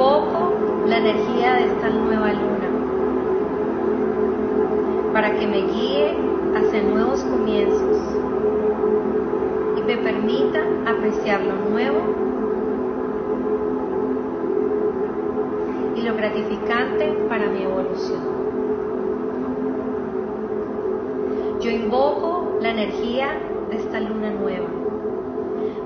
Invoco 0.06 0.86
la 0.86 1.00
energía 1.00 1.56
de 1.56 1.66
esta 1.66 1.90
nueva 1.90 2.32
luna 2.32 2.70
para 5.12 5.34
que 5.34 5.48
me 5.48 5.64
guíe 5.66 6.16
hacia 6.56 6.84
nuevos 6.84 7.24
comienzos 7.24 7.98
y 9.76 9.82
me 9.82 9.98
permita 9.98 10.60
apreciar 10.86 11.42
lo 11.42 11.56
nuevo 11.72 12.02
y 15.96 16.02
lo 16.04 16.16
gratificante 16.16 17.12
para 17.28 17.48
mi 17.48 17.64
evolución. 17.64 18.22
Yo 21.62 21.72
invoco 21.72 22.60
la 22.62 22.70
energía 22.70 23.30
de 23.72 23.78
esta 23.78 24.00
luna 24.02 24.30
nueva 24.30 24.68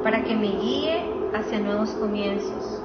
para 0.04 0.26
que 0.26 0.36
me 0.36 0.58
guíe 0.58 1.10
hacia 1.34 1.62
nuevos 1.62 1.92
comienzos 1.92 2.79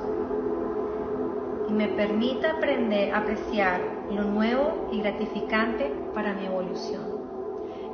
me 1.74 1.88
permita 1.88 2.52
aprender 2.52 3.12
a 3.12 3.18
apreciar 3.18 3.80
lo 4.10 4.22
nuevo 4.22 4.88
y 4.92 5.00
gratificante 5.00 5.92
para 6.14 6.32
mi 6.32 6.46
evolución. 6.46 7.24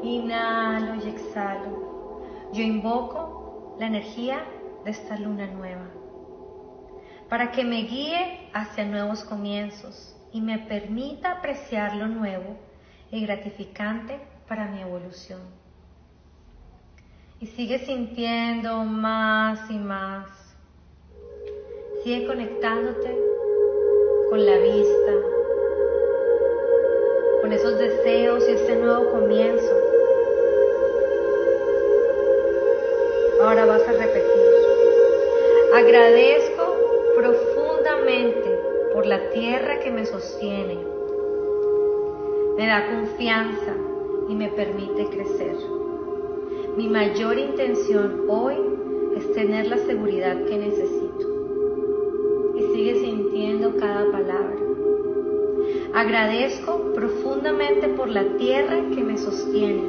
Inhalo 0.03 0.97
y 0.97 1.09
exhalo. 1.09 2.21
Yo 2.53 2.63
invoco 2.63 3.77
la 3.79 3.87
energía 3.87 4.45
de 4.85 4.91
esta 4.91 5.17
luna 5.17 5.47
nueva 5.47 5.89
para 7.29 7.53
que 7.53 7.65
me 7.65 7.83
guíe 7.83 8.51
hacia 8.53 8.85
nuevos 8.85 9.23
comienzos 9.25 10.17
y 10.33 10.41
me 10.41 10.59
permita 10.59 11.33
apreciar 11.33 11.95
lo 11.95 12.09
nuevo 12.09 12.57
y 13.11 13.21
gratificante 13.25 14.21
para 14.49 14.67
mi 14.67 14.81
evolución. 14.81 15.41
Y 17.39 17.47
sigue 17.47 17.79
sintiendo 17.79 18.85
más 18.85 19.71
y 19.71 19.79
más. 19.79 20.29
Sigue 22.03 22.27
conectándote 22.27 23.40
con 24.31 24.47
la 24.47 24.59
vista, 24.59 25.13
con 27.43 27.53
esos 27.53 27.77
deseos 27.79 28.49
y 28.49 28.53
este 28.53 28.77
nuevo 28.77 29.11
comienzo. 29.11 29.75
Ahora 33.43 33.67
vas 33.67 33.83
a 33.89 33.93
repetir. 33.93 34.51
Agradezco 35.75 36.77
profundamente 37.17 38.61
por 38.95 39.05
la 39.05 39.31
tierra 39.31 39.81
que 39.81 39.91
me 39.91 40.07
sostiene. 40.07 40.79
Me 42.57 42.67
da 42.69 42.87
confianza 42.87 43.75
y 44.29 44.35
me 44.37 44.49
permite 44.51 45.07
crecer. 45.07 45.57
Mi 46.77 46.87
mayor 46.89 47.37
intención 47.37 48.27
hoy 48.29 48.55
es 49.17 49.33
tener 49.33 49.67
la 49.67 49.79
seguridad 49.79 50.45
que 50.45 50.57
necesito. 50.57 50.90
Agradezco 56.01 56.95
profundamente 56.95 57.89
por 57.89 58.09
la 58.09 58.25
tierra 58.39 58.77
que 58.95 59.03
me 59.03 59.19
sostiene. 59.19 59.83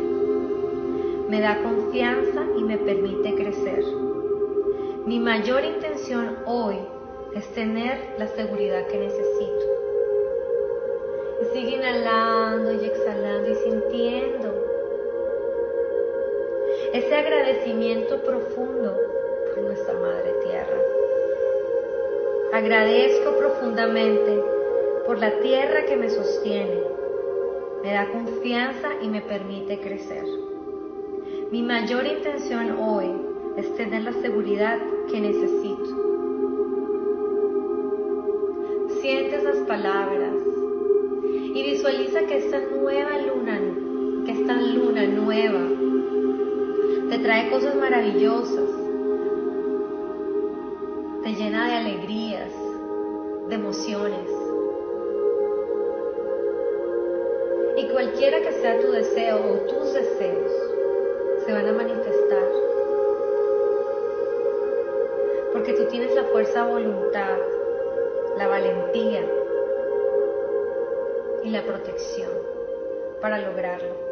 Me 1.29 1.39
da 1.39 1.63
confianza 1.63 2.43
y 2.57 2.63
me 2.65 2.77
permite 2.77 3.33
crecer. 3.33 3.85
Mi 5.05 5.19
mayor 5.19 5.63
intención 5.63 6.39
hoy 6.45 6.75
es 7.33 7.47
tener 7.53 7.97
la 8.17 8.27
seguridad 8.27 8.87
que 8.87 8.97
necesito. 8.97 9.65
Y 11.43 11.45
sigue 11.53 11.77
inhalando 11.77 12.73
y 12.73 12.85
exhalando 12.87 13.49
y 13.49 13.55
sintiendo 13.55 14.53
ese 16.91 17.15
agradecimiento 17.15 18.17
profundo 18.17 18.97
por 19.55 19.63
nuestra 19.63 19.93
Madre 19.93 20.33
Tierra. 20.43 20.77
Agradezco 22.51 23.31
profundamente 23.37 24.50
por 25.11 25.19
la 25.19 25.41
tierra 25.41 25.83
que 25.83 25.97
me 25.97 26.09
sostiene, 26.09 26.83
me 27.83 27.91
da 27.91 28.09
confianza 28.13 28.91
y 29.01 29.09
me 29.09 29.19
permite 29.19 29.77
crecer. 29.81 30.23
Mi 31.51 31.61
mayor 31.61 32.05
intención 32.05 32.77
hoy 32.79 33.11
es 33.57 33.75
tener 33.75 34.03
la 34.03 34.13
seguridad 34.13 34.79
que 35.11 35.19
necesito. 35.19 35.83
Siente 39.01 39.35
esas 39.35 39.57
palabras 39.67 40.33
y 41.25 41.61
visualiza 41.61 42.21
que 42.21 42.37
esta 42.37 42.61
nueva 42.61 43.17
luna, 43.17 43.59
que 44.25 44.31
esta 44.31 44.53
luna 44.53 45.07
nueva, 45.07 45.67
te 47.09 47.19
trae 47.19 47.49
cosas 47.49 47.75
maravillosas, 47.75 48.69
te 51.21 51.35
llena 51.35 51.67
de 51.67 51.73
alegrías, 51.73 52.53
de 53.49 53.55
emociones. 53.55 54.40
Y 57.77 57.87
cualquiera 57.87 58.41
que 58.41 58.51
sea 58.51 58.79
tu 58.79 58.91
deseo 58.91 59.37
o 59.37 59.57
tus 59.67 59.93
deseos, 59.93 60.51
se 61.45 61.53
van 61.53 61.67
a 61.67 61.73
manifestar. 61.73 62.43
Porque 65.53 65.73
tú 65.73 65.85
tienes 65.85 66.13
la 66.15 66.23
fuerza 66.25 66.65
voluntad, 66.65 67.37
la 68.37 68.47
valentía 68.47 69.25
y 71.43 71.49
la 71.49 71.63
protección 71.63 72.29
para 73.21 73.39
lograrlo. 73.39 74.11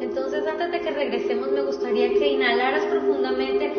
Entonces, 0.00 0.46
antes 0.46 0.70
de 0.70 0.80
que 0.80 0.90
regresemos, 0.90 1.50
me 1.50 1.62
gustaría 1.62 2.08
que 2.12 2.26
inhalaras 2.26 2.84
profundamente 2.86 3.72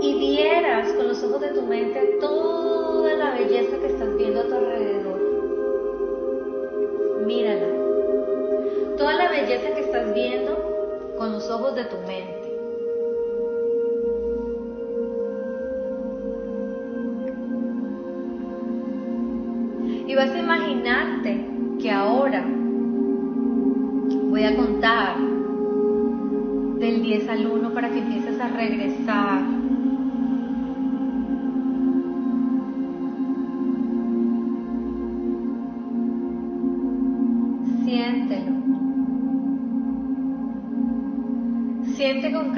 y 0.00 0.18
vieras 0.18 0.92
con 0.92 1.08
los 1.08 1.22
ojos 1.22 1.40
de 1.40 1.48
tu 1.48 1.62
mente 1.62 2.18
toda 2.20 3.14
la 3.14 3.34
belleza 3.34 3.78
que 3.78 3.86
estás 3.86 4.16
viendo 4.16 4.40
a 4.40 4.44
tu 4.44 4.54
alrededor. 4.54 4.97
Ojos 11.50 11.74
de 11.74 11.84
tu 11.84 11.96
mente. 11.98 12.48
Y 20.06 20.14
vas 20.14 20.30
a 20.30 20.38
imaginarte 20.38 21.46
que 21.80 21.90
ahora 21.90 22.44
voy 24.30 24.44
a 24.44 24.56
contar 24.56 25.16
del 26.78 27.02
10 27.02 27.28
al 27.28 27.46
1 27.46 27.74
para 27.74 27.90
que 27.90 27.98
empieces 27.98 28.40
a 28.40 28.48
regresar. 28.48 29.42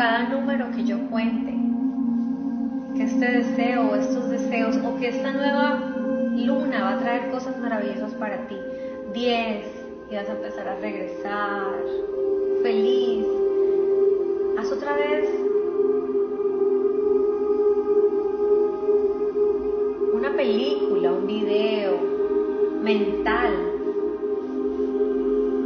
Cada 0.00 0.30
número 0.30 0.70
que 0.70 0.82
yo 0.82 0.98
cuente 1.10 1.52
que 2.96 3.02
este 3.02 3.32
deseo 3.32 3.94
estos 3.96 4.30
deseos 4.30 4.78
o 4.78 4.96
que 4.98 5.08
esta 5.08 5.30
nueva 5.30 5.92
luna 6.36 6.84
va 6.84 6.92
a 6.94 6.98
traer 7.00 7.30
cosas 7.30 7.58
maravillosas 7.58 8.14
para 8.14 8.48
ti. 8.48 8.56
10 9.12 9.66
y 10.10 10.14
vas 10.14 10.26
a 10.26 10.32
empezar 10.32 10.68
a 10.68 10.76
regresar 10.76 11.74
feliz 12.62 13.26
Haz 14.58 14.72
otra 14.72 14.94
vez 14.96 15.28
una 20.14 20.34
película, 20.34 21.12
un 21.12 21.26
video 21.26 21.98
mental 22.82 23.52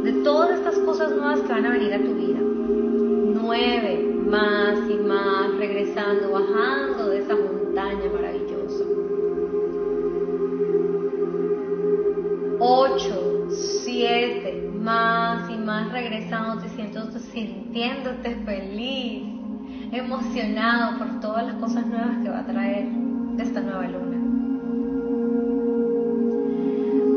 de 0.03 0.11
todas 0.25 0.59
estas 0.59 0.77
cosas 0.79 1.11
nuevas 1.13 1.39
que 1.39 1.53
van 1.53 1.65
a 1.67 1.71
venir 1.71 1.93
a 1.93 1.99
tu 1.99 2.14
regresando, 5.95 6.31
bajando 6.31 7.09
de 7.09 7.19
esa 7.19 7.35
montaña 7.35 8.09
maravillosa. 8.13 8.83
Ocho, 12.59 13.47
siete, 13.49 14.69
más 14.73 15.49
y 15.49 15.55
más 15.55 15.91
regresando, 15.91 16.61
te 16.61 16.69
siento 16.69 17.01
sintiéndote 17.31 18.35
feliz, 18.45 19.23
emocionado 19.91 20.97
por 20.97 21.19
todas 21.21 21.45
las 21.47 21.55
cosas 21.55 21.85
nuevas 21.87 22.17
que 22.23 22.29
va 22.29 22.39
a 22.39 22.45
traer 22.45 22.87
esta 23.39 23.61
nueva 23.61 23.87
luna. 23.87 24.15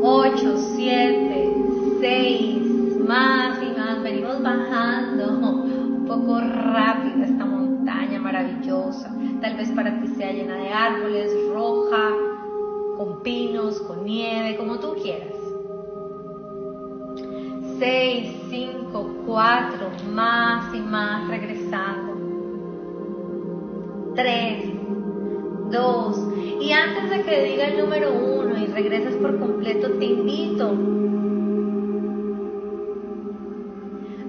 8, 0.01 0.57
7, 0.77 1.53
6, 1.99 2.97
más 3.05 3.61
y 3.61 3.77
más, 3.77 4.01
venimos 4.01 4.41
bajando 4.41 5.37
un 5.39 6.05
poco 6.07 6.39
rápido 6.39 7.23
esta 7.23 7.45
montaña 7.45 7.58
maravillosa. 8.19 9.11
Tal 9.41 9.57
vez 9.57 9.71
para 9.71 9.99
ti 9.99 10.07
sea 10.15 10.31
llena 10.31 10.55
de 10.55 10.69
árboles, 10.69 11.31
roja, 11.51 12.11
con 12.97 13.21
pinos, 13.23 13.79
con 13.81 14.03
nieve, 14.03 14.57
como 14.57 14.79
tú 14.79 14.95
quieras. 15.01 15.35
6, 17.79 18.47
5, 18.49 19.23
4, 19.25 19.91
más 20.11 20.75
y 20.75 20.79
más 20.79 21.27
regresando. 21.27 22.17
3, 24.15 24.69
2, 25.71 26.27
y 26.61 26.71
antes 26.73 27.09
de 27.09 27.23
que 27.23 27.43
diga 27.43 27.67
el 27.67 27.77
número 27.79 28.11
1 28.11 28.57
y 28.57 28.67
regreses 28.67 29.15
por 29.15 29.39
completo, 29.39 29.91
te 29.97 30.05
invito 30.05 30.73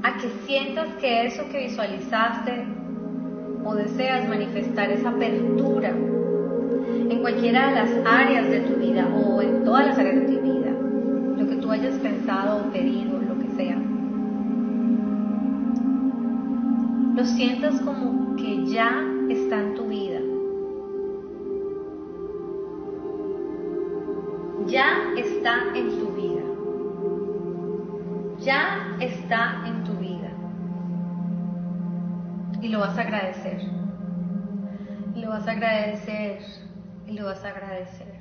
a 0.02 0.16
que 0.16 0.28
sientas 0.46 0.94
que 1.00 1.26
eso 1.26 1.42
que 1.50 1.66
visualizaste 1.66 2.80
o 3.64 3.74
deseas 3.74 4.28
manifestar 4.28 4.90
esa 4.90 5.11
apertura 5.11 5.90
en 5.90 7.18
cualquiera 7.20 7.68
de 7.68 7.74
las 7.74 7.90
áreas 8.06 8.48
de 8.48 8.61
tu 8.61 8.74
vida 8.74 9.08
o 9.14 9.42
en 9.42 9.64
todas 9.64 9.86
las 9.86 9.98
áreas 9.98 10.16
de 10.16 10.36
tu 10.36 10.42
vida, 10.42 10.70
lo 11.36 11.46
que 11.46 11.56
tú 11.56 11.70
hayas 11.70 11.94
pensado 11.94 12.66
o 12.66 12.72
pedido 12.72 13.20
lo 17.20 17.26
sientas 17.26 17.78
como 17.82 18.34
que 18.36 18.64
ya 18.64 19.04
está 19.28 19.61
en 19.61 19.74
tu 19.74 19.84
vida. 19.88 20.20
Ya 24.66 25.12
está 25.18 25.54
en 25.74 25.98
tu 25.98 26.06
vida. 26.12 26.42
Ya 28.40 28.96
está 29.00 29.64
en. 29.66 29.80
Y 32.61 32.68
lo 32.68 32.80
vas 32.80 32.96
a 32.98 33.00
agradecer. 33.02 33.61
Y 35.14 35.20
lo 35.20 35.30
vas 35.30 35.46
a 35.46 35.52
agradecer. 35.52 36.42
Y 37.06 37.12
lo 37.12 37.24
vas 37.24 37.44
a 37.44 37.48
agradecer. 37.48 38.20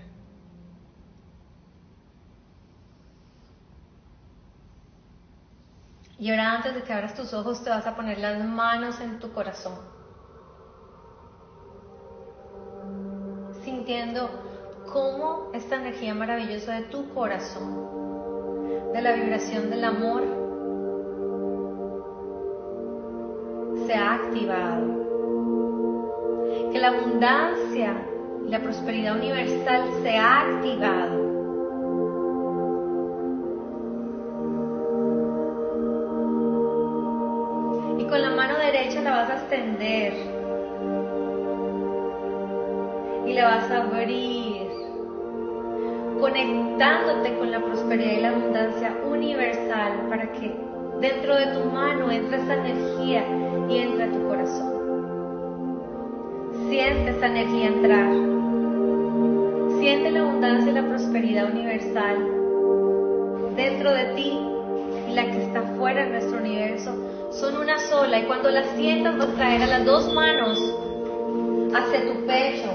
Y 6.18 6.30
ahora 6.32 6.54
antes 6.56 6.76
de 6.76 6.84
que 6.84 6.92
abras 6.92 7.16
tus 7.16 7.34
ojos 7.34 7.64
te 7.64 7.70
vas 7.70 7.88
a 7.88 7.96
poner 7.96 8.20
las 8.20 8.44
manos 8.44 9.00
en 9.00 9.20
tu 9.20 9.32
corazón. 9.32 10.00
sintiendo 13.64 14.30
cómo 14.92 15.52
esta 15.54 15.76
energía 15.76 16.14
maravillosa 16.14 16.74
de 16.76 16.82
tu 16.84 17.14
corazón, 17.14 18.94
de 18.94 19.02
la 19.02 19.14
vibración 19.14 19.70
del 19.70 19.84
amor, 19.84 20.24
se 23.90 23.96
ha 23.96 24.14
activado. 24.14 24.86
Que 26.72 26.78
la 26.78 26.90
abundancia 26.90 27.96
y 28.46 28.50
la 28.52 28.60
prosperidad 28.60 29.18
universal 29.18 29.90
se 30.04 30.16
ha 30.16 30.42
activado. 30.42 31.18
Y 37.98 38.04
con 38.04 38.22
la 38.22 38.30
mano 38.30 38.60
derecha 38.60 39.02
la 39.02 39.12
vas 39.12 39.30
a 39.32 39.34
extender 39.38 40.14
y 43.26 43.34
la 43.34 43.46
vas 43.46 43.72
a 43.72 43.84
abrir, 43.86 44.68
conectándote 46.20 47.38
con 47.40 47.50
la 47.50 47.60
prosperidad 47.60 48.12
y 48.12 48.22
la 48.22 48.30
abundancia 48.30 48.96
universal 49.04 50.06
para 50.10 50.32
que 50.34 50.56
dentro 51.02 51.36
de 51.36 51.48
tu 51.48 51.66
mano 51.72 52.12
entre 52.12 52.38
esa 52.38 52.54
energía 52.54 53.39
y 53.70 53.78
entre 53.78 54.04
a 54.06 54.12
tu 54.12 54.28
corazón. 54.28 54.80
Siente 56.70 57.12
esa 57.12 57.28
energía 57.28 57.68
entrar. 57.68 58.12
Siente 59.80 60.12
la 60.12 60.22
abundancia 60.22 60.72
y 60.72 60.76
la 60.76 60.88
prosperidad 60.88 61.52
universal 61.52 62.18
dentro 63.56 63.92
de 63.92 64.06
ti 64.16 64.40
y 65.10 65.14
la 65.14 65.26
que 65.26 65.44
está 65.44 65.62
fuera 65.78 66.06
de 66.06 66.12
nuestro 66.12 66.40
universo 66.40 66.92
son 67.32 67.58
una 67.58 67.78
sola 67.90 68.20
y 68.20 68.24
cuando 68.24 68.50
la 68.50 68.64
sientas 68.76 69.18
vas 69.18 69.30
a 69.30 69.36
traer 69.36 69.64
a 69.64 69.68
las 69.68 69.86
dos 69.86 70.14
manos 70.14 70.58
hacia 71.74 72.06
tu 72.06 72.26
pecho 72.26 72.70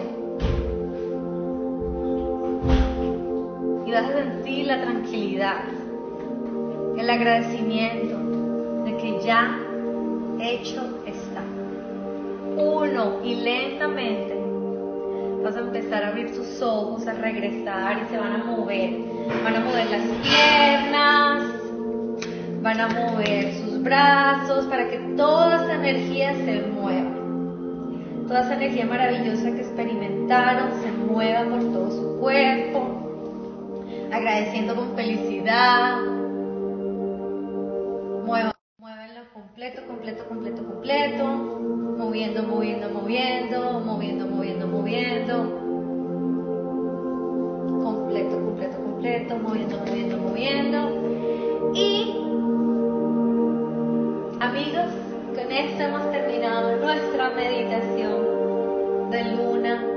y 3.86 3.90
vas 3.90 4.05
a 4.05 4.12
sentir 4.12 4.66
la 4.66 4.80
tranquilidad, 4.82 5.64
el 6.97 7.11
agradecimiento 7.11 8.16
de 8.84 8.97
que 8.97 9.20
ya 9.24 9.63
hecho 10.51 11.03
está. 11.07 11.42
Uno 12.57 13.20
y 13.24 13.34
lentamente 13.36 14.34
vas 15.42 15.57
a 15.57 15.61
empezar 15.61 16.05
a 16.05 16.09
abrir 16.09 16.34
tus 16.34 16.62
ojos, 16.62 17.07
a 17.07 17.12
regresar 17.12 18.03
y 18.03 18.11
se 18.11 18.18
van 18.18 18.32
a 18.40 18.45
mover. 18.45 18.90
Van 19.42 19.57
a 19.57 19.61
mover 19.61 19.90
las 19.90 20.03
piernas, 20.22 21.42
van 22.62 22.80
a 22.80 22.88
mover 22.88 23.53
sus 23.55 23.82
brazos 23.82 24.66
para 24.66 24.88
que 24.88 24.99
toda 25.16 25.64
esa 25.64 25.74
energía 25.74 26.34
se 26.34 26.62
mueva. 26.62 27.11
Toda 28.26 28.40
esa 28.40 28.55
energía 28.55 28.86
maravillosa 28.86 29.53
que 29.53 29.61
experimentaron 29.61 30.70
se 30.82 30.90
mueva 30.92 31.45
por 31.45 31.61
todo 31.72 31.90
su 31.90 32.20
cuerpo, 32.20 33.84
agradeciendo 34.11 34.74
con 34.74 34.95
felicidad. 34.95 36.13
Completo, 39.64 39.86
completo, 39.86 40.24
completo, 40.28 40.62
completo. 40.66 41.24
Moviendo, 41.24 42.42
moviendo, 42.42 42.90
moviendo, 42.90 43.80
moviendo, 43.80 44.26
moviendo, 44.26 44.66
moviendo. 44.66 45.34
Completo, 47.82 48.40
completo, 48.44 48.76
completo, 48.76 49.38
moviendo, 49.38 49.78
moviendo, 49.78 50.18
moviendo. 50.18 51.72
Y 51.72 52.10
amigos, 54.40 54.92
con 55.34 55.50
esto 55.50 55.82
hemos 55.82 56.12
terminado 56.12 56.76
nuestra 56.76 57.30
meditación 57.30 59.10
de 59.10 59.24
luna 59.34 59.93